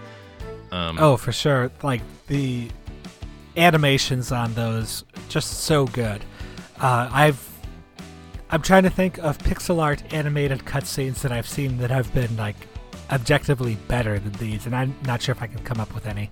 [0.70, 1.70] Um, oh, for sure.
[1.82, 2.68] Like the
[3.57, 6.22] animations on those, just so good.
[6.80, 7.49] Uh, I've
[8.51, 12.34] I'm trying to think of pixel art animated cutscenes that I've seen that have been
[12.38, 12.57] like
[13.11, 16.30] objectively better than these, and I'm not sure if I can come up with any.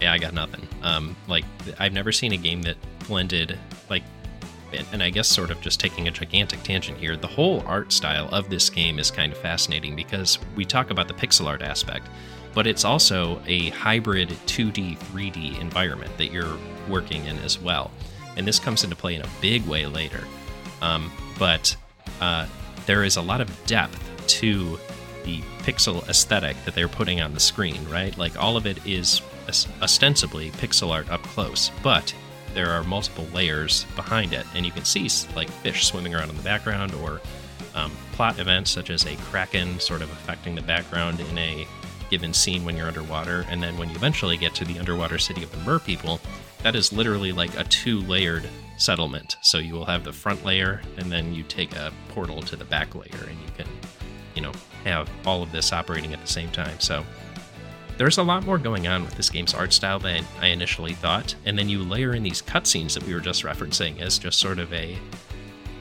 [0.00, 0.66] Yeah, I got nothing.
[0.82, 1.44] Um, like
[1.80, 2.76] I've never seen a game that
[3.08, 4.04] blended like,
[4.92, 7.16] and I guess sort of just taking a gigantic tangent here.
[7.16, 11.08] The whole art style of this game is kind of fascinating because we talk about
[11.08, 12.06] the pixel art aspect,
[12.54, 16.56] but it's also a hybrid 2D 3D environment that you're
[16.88, 17.90] working in as well,
[18.36, 20.22] and this comes into play in a big way later.
[20.82, 21.76] Um, but
[22.20, 22.46] uh,
[22.86, 24.78] there is a lot of depth to
[25.24, 28.16] the pixel aesthetic that they're putting on the screen, right?
[28.16, 29.22] Like all of it is
[29.82, 32.14] ostensibly pixel art up close, but
[32.54, 36.36] there are multiple layers behind it, and you can see like fish swimming around in
[36.36, 37.20] the background or
[37.74, 41.66] um, plot events such as a kraken sort of affecting the background in a
[42.10, 45.42] given scene when you're underwater, and then when you eventually get to the underwater city
[45.42, 46.20] of the mer people,
[46.62, 48.48] that is literally like a two layered
[48.80, 49.36] settlement.
[49.40, 52.64] So you will have the front layer, and then you take a portal to the
[52.64, 53.66] back layer, and you can,
[54.34, 54.52] you know,
[54.84, 56.78] have all of this operating at the same time.
[56.80, 57.04] So
[58.00, 61.34] there's a lot more going on with this game's art style than I initially thought.
[61.44, 64.58] And then you layer in these cutscenes that we were just referencing as just sort
[64.58, 64.96] of a,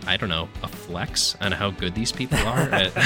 [0.06, 2.98] I don't know, a flex on how good these people are at,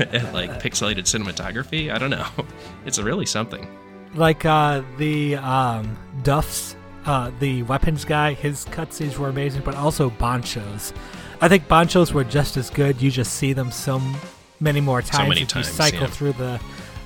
[0.00, 1.92] at like pixelated cinematography.
[1.92, 2.26] I don't know.
[2.86, 3.68] It's really something.
[4.14, 6.74] Like uh, the um, Duff's
[7.08, 10.92] uh, the weapons guy, his cutscenes were amazing, but also Bancho's.
[11.40, 13.00] I think Bancho's were just as good.
[13.00, 14.00] You just see them so
[14.60, 15.16] many more times.
[15.16, 15.68] So many times.
[15.68, 16.06] You cycle yeah.
[16.08, 16.60] through the,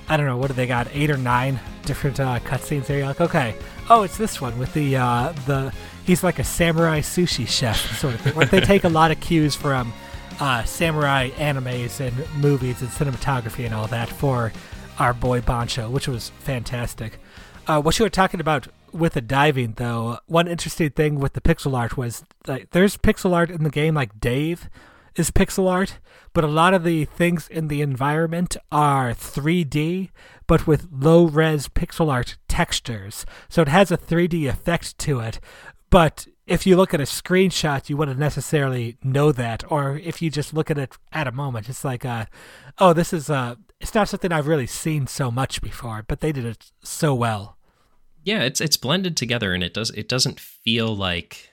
[0.08, 0.88] I don't know, what do they got?
[0.92, 2.98] Eight or nine different uh, cutscenes there.
[2.98, 3.54] You're like, okay,
[3.90, 5.72] oh, it's this one with the uh, the
[6.04, 8.34] he's like a samurai sushi chef sort of thing.
[8.34, 9.92] like they take a lot of cues from
[10.40, 14.52] uh, samurai animes and movies and cinematography and all that for
[14.98, 17.20] our boy Bancho, which was fantastic.
[17.68, 21.40] Uh, what you were talking about with the diving, though, one interesting thing with the
[21.40, 24.68] pixel art was like there's pixel art in the game, like Dave
[25.16, 25.98] is pixel art,
[26.32, 30.10] but a lot of the things in the environment are 3D,
[30.46, 33.26] but with low res pixel art textures.
[33.48, 35.38] So it has a 3D effect to it,
[35.90, 40.30] but if you look at a screenshot, you wouldn't necessarily know that, or if you
[40.30, 42.26] just look at it at a moment, it's like, uh,
[42.78, 46.32] oh, this is uh, it's not something I've really seen so much before, but they
[46.32, 47.56] did it so well.
[48.24, 51.50] Yeah, it's it's blended together, and it does it doesn't feel like,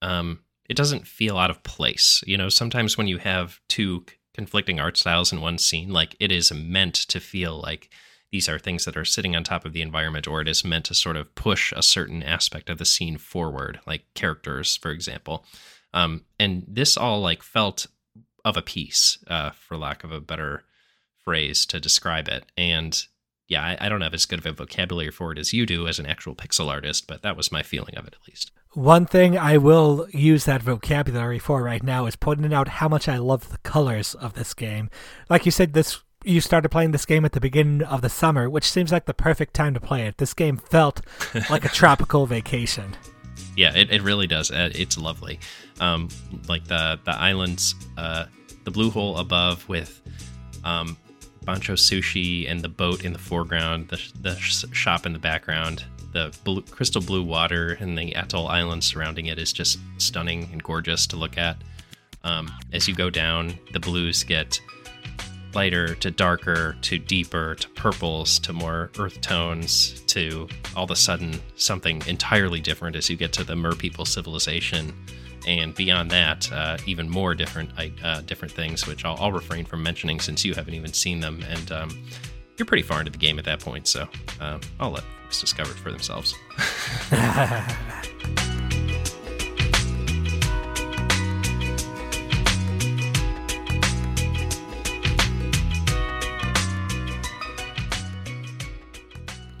[0.00, 2.22] um, it doesn't feel out of place.
[2.26, 4.04] You know, sometimes when you have two
[4.34, 7.90] conflicting art styles in one scene, like it is meant to feel like
[8.30, 10.84] these are things that are sitting on top of the environment, or it is meant
[10.86, 15.44] to sort of push a certain aspect of the scene forward, like characters, for example.
[15.94, 17.86] Um, and this all like felt
[18.44, 20.64] of a piece, uh, for lack of a better
[21.24, 22.44] phrase to describe it.
[22.56, 23.02] And
[23.48, 25.88] yeah, I, I, don't have as good of a vocabulary for it as you do
[25.88, 28.52] as an actual pixel artist, but that was my feeling of it at least.
[28.74, 33.08] One thing I will use that vocabulary for right now is pointing out how much
[33.08, 34.90] I love the colors of this game.
[35.30, 38.50] Like you said, this you started playing this game at the beginning of the summer,
[38.50, 40.18] which seems like the perfect time to play it.
[40.18, 41.00] This game felt
[41.50, 42.96] like a tropical vacation.
[43.56, 44.50] Yeah, it, it really does.
[44.50, 45.40] Uh, it's lovely.
[45.80, 46.08] Um,
[46.48, 48.26] like the the islands, uh,
[48.64, 50.02] the blue hole above with
[50.64, 50.98] um,
[51.48, 55.82] Bancho Sushi and the boat in the foreground, the, the shop in the background,
[56.12, 60.62] the blue, crystal blue water and the atoll island surrounding it is just stunning and
[60.62, 61.56] gorgeous to look at.
[62.22, 64.60] Um, as you go down, the blues get
[65.54, 70.96] lighter to darker to deeper to purples to more earth tones to all of a
[70.96, 74.92] sudden something entirely different as you get to the mer people civilization
[75.46, 77.70] and beyond that uh, even more different
[78.02, 81.42] uh, different things which I'll, I'll, refrain from mentioning since you haven't even seen them.
[81.48, 82.06] And um,
[82.56, 84.08] you're pretty far into the game at that point so
[84.40, 86.34] um, i'll let folks discover it for themselves.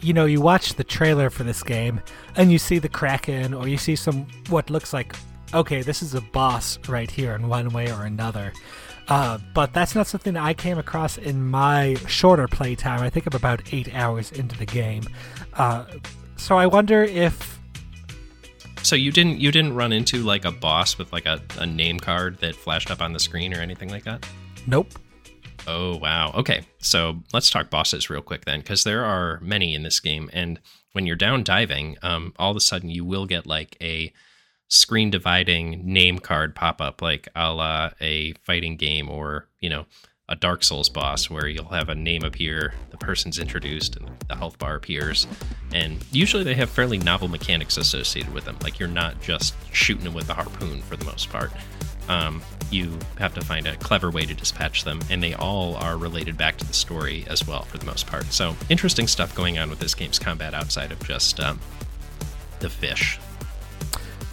[0.00, 2.00] You know, you watch the trailer for this game
[2.36, 5.14] and you see the Kraken or you see some what looks like,
[5.54, 8.52] okay, this is a boss right here in one way or another.
[9.08, 13.00] Uh, but that's not something I came across in my shorter playtime.
[13.00, 15.04] I think I'm about eight hours into the game.
[15.54, 15.86] Uh,
[16.36, 17.58] so I wonder if.
[18.82, 21.98] So you didn't you didn't run into like a boss with like a, a name
[21.98, 24.26] card that flashed up on the screen or anything like that?
[24.66, 24.92] Nope.
[25.66, 26.32] Oh, wow.
[26.34, 26.62] Okay.
[26.78, 30.30] So let's talk bosses real quick then, because there are many in this game.
[30.32, 30.60] And
[30.92, 34.12] when you're down diving, um, all of a sudden you will get like a
[34.68, 39.86] screen dividing name card pop up, like a la a fighting game or, you know,
[40.30, 44.36] a Dark Souls boss where you'll have a name appear, the person's introduced, and the
[44.36, 45.26] health bar appears.
[45.72, 48.58] And usually they have fairly novel mechanics associated with them.
[48.62, 51.50] Like you're not just shooting them with a harpoon for the most part
[52.08, 55.96] um, you have to find a clever way to dispatch them, and they all are
[55.96, 58.24] related back to the story as well, for the most part.
[58.26, 61.60] So, interesting stuff going on with this game's combat outside of just um,
[62.60, 63.18] the fish.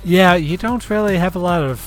[0.06, 1.82] Yeah, you don't really have a lot of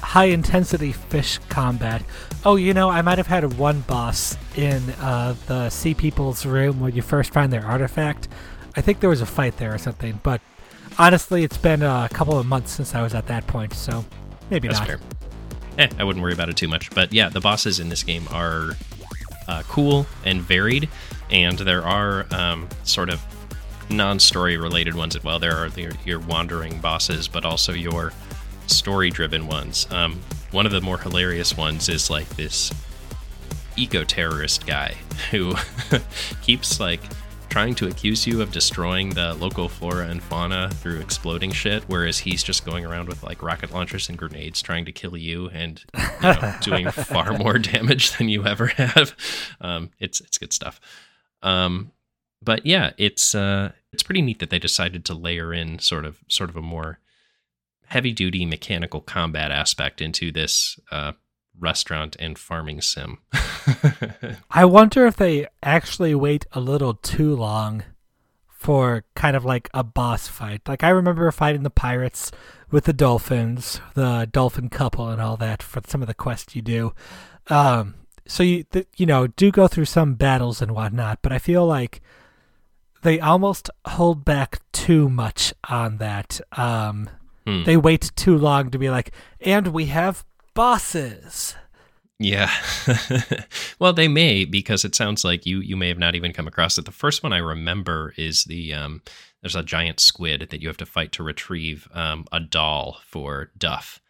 [0.00, 2.02] high intensity fish combat.
[2.44, 6.80] Oh, you know, I might have had one boss in uh, the Sea People's room
[6.80, 8.28] when you first find their artifact.
[8.74, 10.40] I think there was a fight there or something, but
[10.98, 14.04] honestly, it's been a couple of months since I was at that point, so
[14.50, 14.88] Maybe That's not.
[14.88, 15.00] Fair.
[15.78, 16.90] Eh, I wouldn't worry about it too much.
[16.90, 18.72] But yeah, the bosses in this game are
[19.46, 20.88] uh, cool and varied,
[21.30, 23.24] and there are um, sort of
[23.90, 25.38] non-story related ones as well.
[25.38, 28.12] There are the, your wandering bosses, but also your
[28.66, 29.86] story-driven ones.
[29.90, 30.20] Um,
[30.50, 32.72] one of the more hilarious ones is like this
[33.76, 34.94] eco-terrorist guy
[35.30, 35.54] who
[36.42, 37.00] keeps like
[37.48, 42.18] trying to accuse you of destroying the local flora and fauna through exploding shit, whereas
[42.18, 45.82] he's just going around with like rocket launchers and grenades trying to kill you and
[45.94, 49.14] you know, doing far more damage than you ever have.
[49.60, 50.80] Um, it's it's good stuff.
[51.42, 51.92] Um,
[52.42, 56.18] but yeah, it's uh, it's pretty neat that they decided to layer in sort of
[56.28, 56.98] sort of a more
[57.86, 61.12] heavy duty mechanical combat aspect into this uh,
[61.58, 63.18] restaurant and farming sim.
[64.50, 67.84] I wonder if they actually wait a little too long
[68.48, 70.62] for kind of like a boss fight.
[70.66, 72.30] Like I remember fighting the pirates
[72.70, 76.62] with the dolphins, the dolphin couple, and all that for some of the quests you
[76.62, 76.92] do.
[77.48, 77.94] Um,
[78.26, 81.66] so you th- you know do go through some battles and whatnot, but I feel
[81.66, 82.02] like
[83.02, 86.40] they almost hold back too much on that.
[86.52, 87.08] Um,
[87.46, 87.64] hmm.
[87.64, 90.24] They wait too long to be like, and we have
[90.54, 91.54] bosses.
[92.18, 92.50] Yeah.
[93.78, 96.76] well, they may because it sounds like you you may have not even come across
[96.76, 96.84] it.
[96.84, 99.02] The first one I remember is the um,
[99.40, 103.50] there's a giant squid that you have to fight to retrieve um, a doll for
[103.56, 104.00] Duff.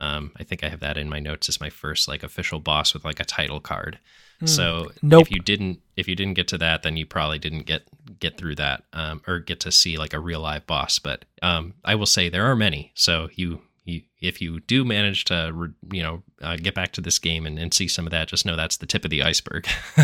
[0.00, 2.92] Um, I think I have that in my notes as my first like official boss
[2.92, 4.00] with like a title card.
[4.44, 5.22] Mm, so nope.
[5.22, 7.82] if you didn't if you didn't get to that, then you probably didn't get
[8.18, 10.98] get through that um, or get to see like a real live boss.
[10.98, 12.92] But um, I will say there are many.
[12.94, 17.18] So you you, if you do manage to you know uh, get back to this
[17.18, 19.66] game and, and see some of that just know that's the tip of the iceberg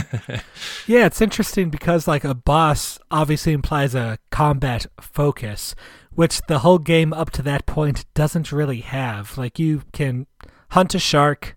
[0.86, 5.74] yeah it's interesting because like a boss obviously implies a combat focus
[6.14, 10.26] which the whole game up to that point doesn't really have like you can
[10.72, 11.57] hunt a shark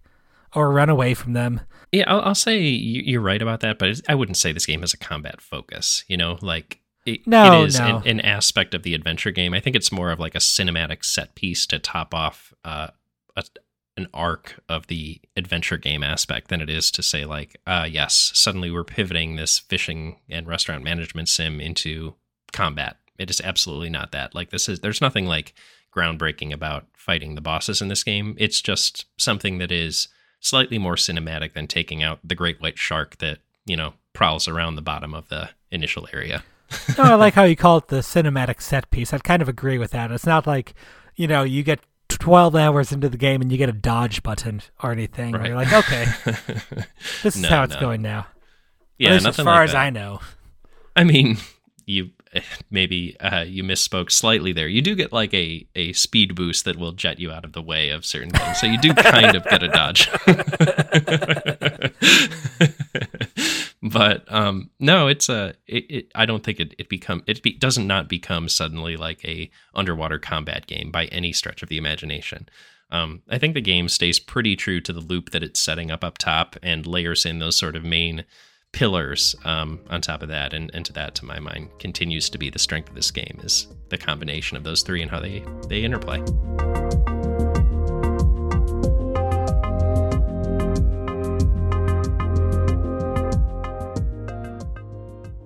[0.55, 1.61] or run away from them
[1.93, 4.93] yeah i'll, I'll say you're right about that but i wouldn't say this game has
[4.93, 7.97] a combat focus you know like it, no, it is no.
[7.97, 9.53] An, an, aspect of the adventure game.
[9.53, 12.87] I think it's more of like a cinematic set piece to top off uh,
[13.35, 13.43] a,
[13.97, 18.31] an arc of the adventure game aspect than it is to say like, uh, yes,
[18.33, 22.15] suddenly we're pivoting this fishing and restaurant management sim into
[22.51, 22.97] combat.
[23.19, 24.33] It is absolutely not that.
[24.33, 25.53] Like this is there's nothing like
[25.93, 28.35] groundbreaking about fighting the bosses in this game.
[28.39, 30.07] It's just something that is
[30.43, 34.75] slightly more cinematic than taking out the great white shark that you know prowls around
[34.75, 36.43] the bottom of the initial area
[36.97, 39.13] no, I like how you call it the cinematic set piece.
[39.13, 40.11] I'd kind of agree with that.
[40.11, 40.73] It's not like,
[41.15, 41.79] you know, you get
[42.09, 45.33] 12 hours into the game and you get a dodge button or anything.
[45.33, 45.47] Right.
[45.47, 46.05] You're like, okay,
[47.23, 47.79] this is no, how it's no.
[47.79, 48.27] going now.
[48.97, 49.81] Yeah, as far like as that.
[49.81, 50.19] I know.
[50.95, 51.37] I mean,
[51.85, 52.11] you
[52.69, 54.67] maybe uh, you misspoke slightly there.
[54.67, 57.61] You do get like a a speed boost that will jet you out of the
[57.61, 60.09] way of certain things, so you do kind of get a dodge.
[63.84, 65.55] but um, no, it's a.
[65.67, 69.23] It, it, I don't think it it become it be, doesn't not become suddenly like
[69.25, 72.47] a underwater combat game by any stretch of the imagination.
[72.89, 76.03] Um, I think the game stays pretty true to the loop that it's setting up
[76.03, 78.23] up top and layers in those sort of main
[78.74, 80.53] pillars um, on top of that.
[80.53, 83.39] And, and to that, to my mind, continues to be the strength of this game
[83.43, 86.21] is the combination of those three and how they, they interplay.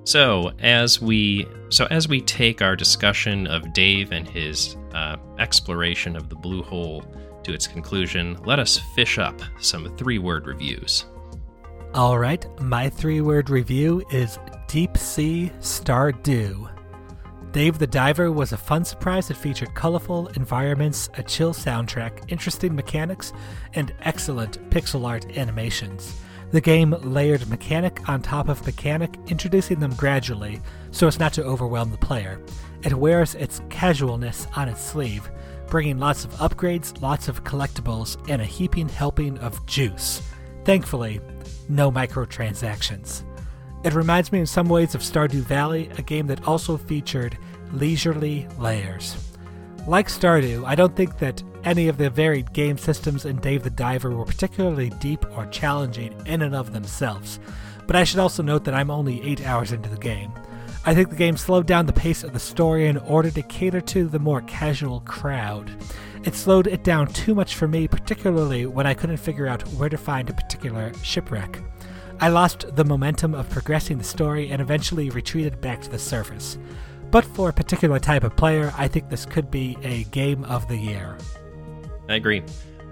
[0.06, 6.16] So as we so as we take our discussion of Dave and his uh, exploration
[6.16, 7.04] of the blue hole
[7.44, 11.04] to its conclusion, let us fish up some three-word reviews.
[11.98, 14.38] All right, my three word review is
[14.68, 16.70] Deep Sea Stardew.
[17.52, 22.76] Dave the Diver was a fun surprise that featured colorful environments, a chill soundtrack, interesting
[22.76, 23.34] mechanics,
[23.74, 26.22] and excellent pixel art animations.
[26.52, 31.44] The game layered mechanic on top of mechanic, introducing them gradually so as not to
[31.44, 32.40] overwhelm the player.
[32.84, 35.32] It wears its casualness on its sleeve,
[35.66, 40.22] bringing lots of upgrades, lots of collectibles, and a heaping helping of juice.
[40.64, 41.22] Thankfully,
[41.70, 43.24] no microtransactions.
[43.84, 47.38] It reminds me in some ways of Stardew Valley, a game that also featured
[47.72, 49.16] leisurely layers.
[49.88, 53.70] Like Stardew, I don't think that any of the varied game systems in Dave the
[53.70, 57.40] Diver were particularly deep or challenging in and of themselves,
[57.86, 60.32] but I should also note that I'm only 8 hours into the game.
[60.86, 63.82] I think the game slowed down the pace of the story in order to cater
[63.82, 65.72] to the more casual crowd.
[66.28, 69.88] It slowed it down too much for me, particularly when I couldn't figure out where
[69.88, 71.62] to find a particular shipwreck.
[72.20, 76.58] I lost the momentum of progressing the story and eventually retreated back to the surface.
[77.12, 80.68] But for a particular type of player, I think this could be a game of
[80.68, 81.18] the year.
[82.10, 82.44] I agree.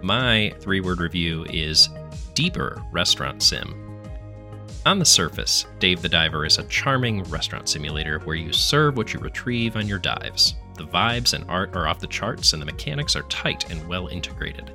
[0.01, 1.89] My three word review is
[2.35, 3.99] Deeper Restaurant Sim.
[4.85, 9.13] On the surface, Dave the Diver is a charming restaurant simulator where you serve what
[9.13, 10.55] you retrieve on your dives.
[10.75, 14.07] The vibes and art are off the charts, and the mechanics are tight and well
[14.07, 14.71] integrated.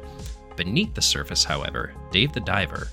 [0.56, 2.88] Beneath the surface, however, Dave the Diver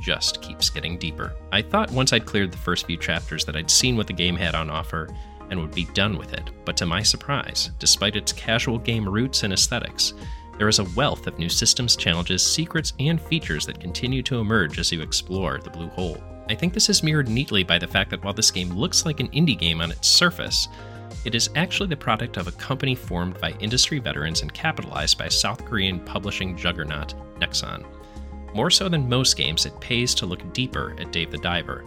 [0.00, 1.34] just keeps getting deeper.
[1.52, 4.36] I thought once I'd cleared the first few chapters that I'd seen what the game
[4.36, 5.08] had on offer
[5.50, 9.42] and would be done with it, but to my surprise, despite its casual game roots
[9.42, 10.14] and aesthetics,
[10.58, 14.78] there is a wealth of new systems, challenges, secrets, and features that continue to emerge
[14.78, 16.22] as you explore the Blue Hole.
[16.48, 19.20] I think this is mirrored neatly by the fact that while this game looks like
[19.20, 20.68] an indie game on its surface,
[21.24, 25.28] it is actually the product of a company formed by industry veterans and capitalized by
[25.28, 27.84] South Korean publishing juggernaut Nexon.
[28.54, 31.84] More so than most games, it pays to look deeper at Dave the Diver,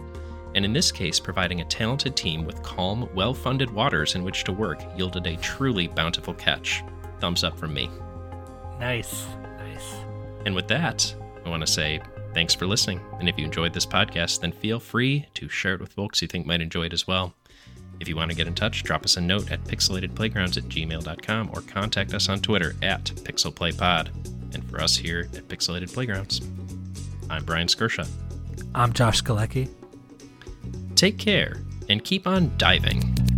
[0.54, 4.44] and in this case, providing a talented team with calm, well funded waters in which
[4.44, 6.82] to work yielded a truly bountiful catch.
[7.20, 7.90] Thumbs up from me.
[8.78, 9.26] Nice,
[9.58, 9.94] nice.
[10.46, 11.14] And with that,
[11.44, 12.00] I want to say
[12.34, 13.00] thanks for listening.
[13.18, 16.28] And if you enjoyed this podcast, then feel free to share it with folks you
[16.28, 17.34] think might enjoy it as well.
[18.00, 21.50] If you want to get in touch, drop us a note at pixelatedplaygrounds at gmail.com
[21.52, 24.08] or contact us on Twitter at pixelplaypod.
[24.54, 26.40] And for us here at Pixelated Playgrounds,
[27.28, 28.08] I'm Bryan Skirsha.
[28.74, 29.68] I'm Josh Galecki.
[30.96, 33.29] Take care and keep on diving.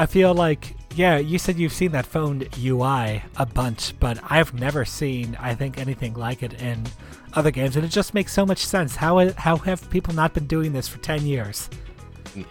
[0.00, 4.54] I feel like, yeah, you said you've seen that phone UI a bunch, but I've
[4.54, 6.84] never seen, I think, anything like it in
[7.34, 8.94] other games, and it just makes so much sense.
[8.94, 11.68] How how have people not been doing this for ten years?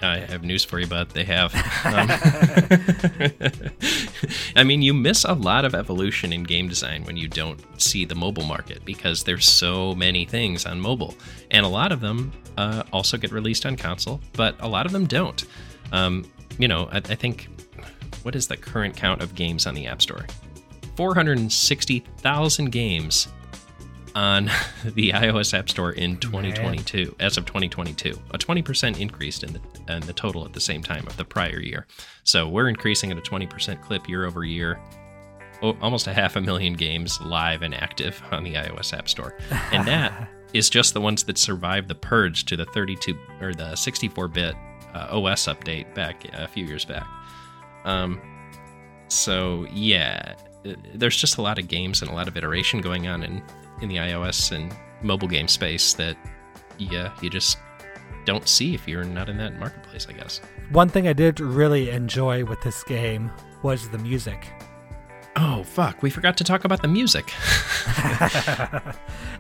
[0.02, 1.54] I have news for you, but they have.
[1.88, 2.10] Um,
[4.58, 8.04] I mean, you miss a lot of evolution in game design when you don't see
[8.04, 11.16] the mobile market because there's so many things on mobile,
[11.52, 14.92] and a lot of them uh, also get released on console, but a lot of
[14.92, 15.46] them don't.
[15.94, 16.26] Um,
[16.58, 17.50] you know, I, I think
[18.24, 20.26] what is the current count of games on the App Store?
[20.96, 23.28] 460,000 games
[24.16, 24.46] on
[24.84, 27.16] the iOS App Store in 2022, Man.
[27.20, 29.62] as of 2022, a 20% increase in the,
[29.94, 31.86] in the total at the same time of the prior year.
[32.24, 34.80] So we're increasing at a 20% clip year over year.
[35.62, 39.36] Oh, almost a half a million games live and active on the iOS App Store,
[39.72, 43.72] and that is just the ones that survived the purge to the 32 or the
[43.72, 44.56] 64-bit
[44.98, 47.06] uh, OS update back a few years back.
[47.86, 48.22] Um,
[49.08, 50.34] so yeah,
[50.94, 53.44] there's just a lot of games and a lot of iteration going on in
[53.82, 56.18] in the iOS and mobile game space that
[56.80, 57.60] yeah you just
[58.26, 60.08] don't see if you're not in that marketplace.
[60.10, 60.42] I guess.
[60.72, 63.32] One thing I did really enjoy with this game
[63.64, 64.48] was the music.
[65.38, 66.02] Oh fuck!
[66.02, 67.32] We forgot to talk about the music.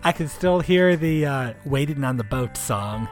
[0.03, 3.09] I can still hear the uh, "Waiting on the Boat" song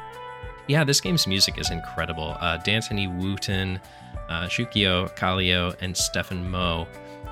[0.68, 2.36] yeah, this game's music is incredible.
[2.40, 3.80] Uh, D'Anthony Wooten,
[4.30, 6.88] uh, Jukio Kallio, and Stefan Moe,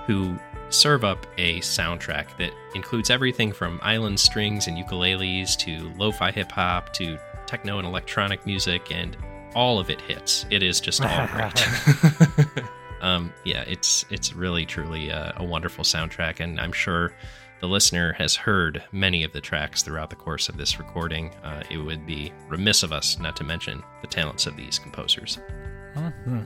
[0.06, 0.38] who
[0.70, 6.32] serve up a soundtrack that includes everything from island strings and ukuleles to lo fi
[6.32, 9.18] hip hop to techno and electronic music, and
[9.56, 10.46] all of it hits.
[10.50, 11.66] It is just all great.
[13.02, 17.14] um, yeah, it's it's really truly a, a wonderful soundtrack, and I'm sure
[17.64, 21.64] the listener has heard many of the tracks throughout the course of this recording, uh,
[21.72, 25.40] it would be remiss of us not to mention the talents of these composers.
[25.96, 26.42] Mm-hmm.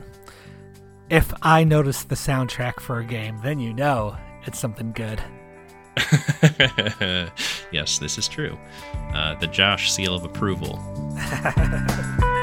[1.10, 4.16] If I notice the soundtrack for a game, then you know
[4.46, 5.20] it's something good.
[7.72, 8.56] yes, this is true.
[9.12, 10.78] Uh, the Josh seal of approval.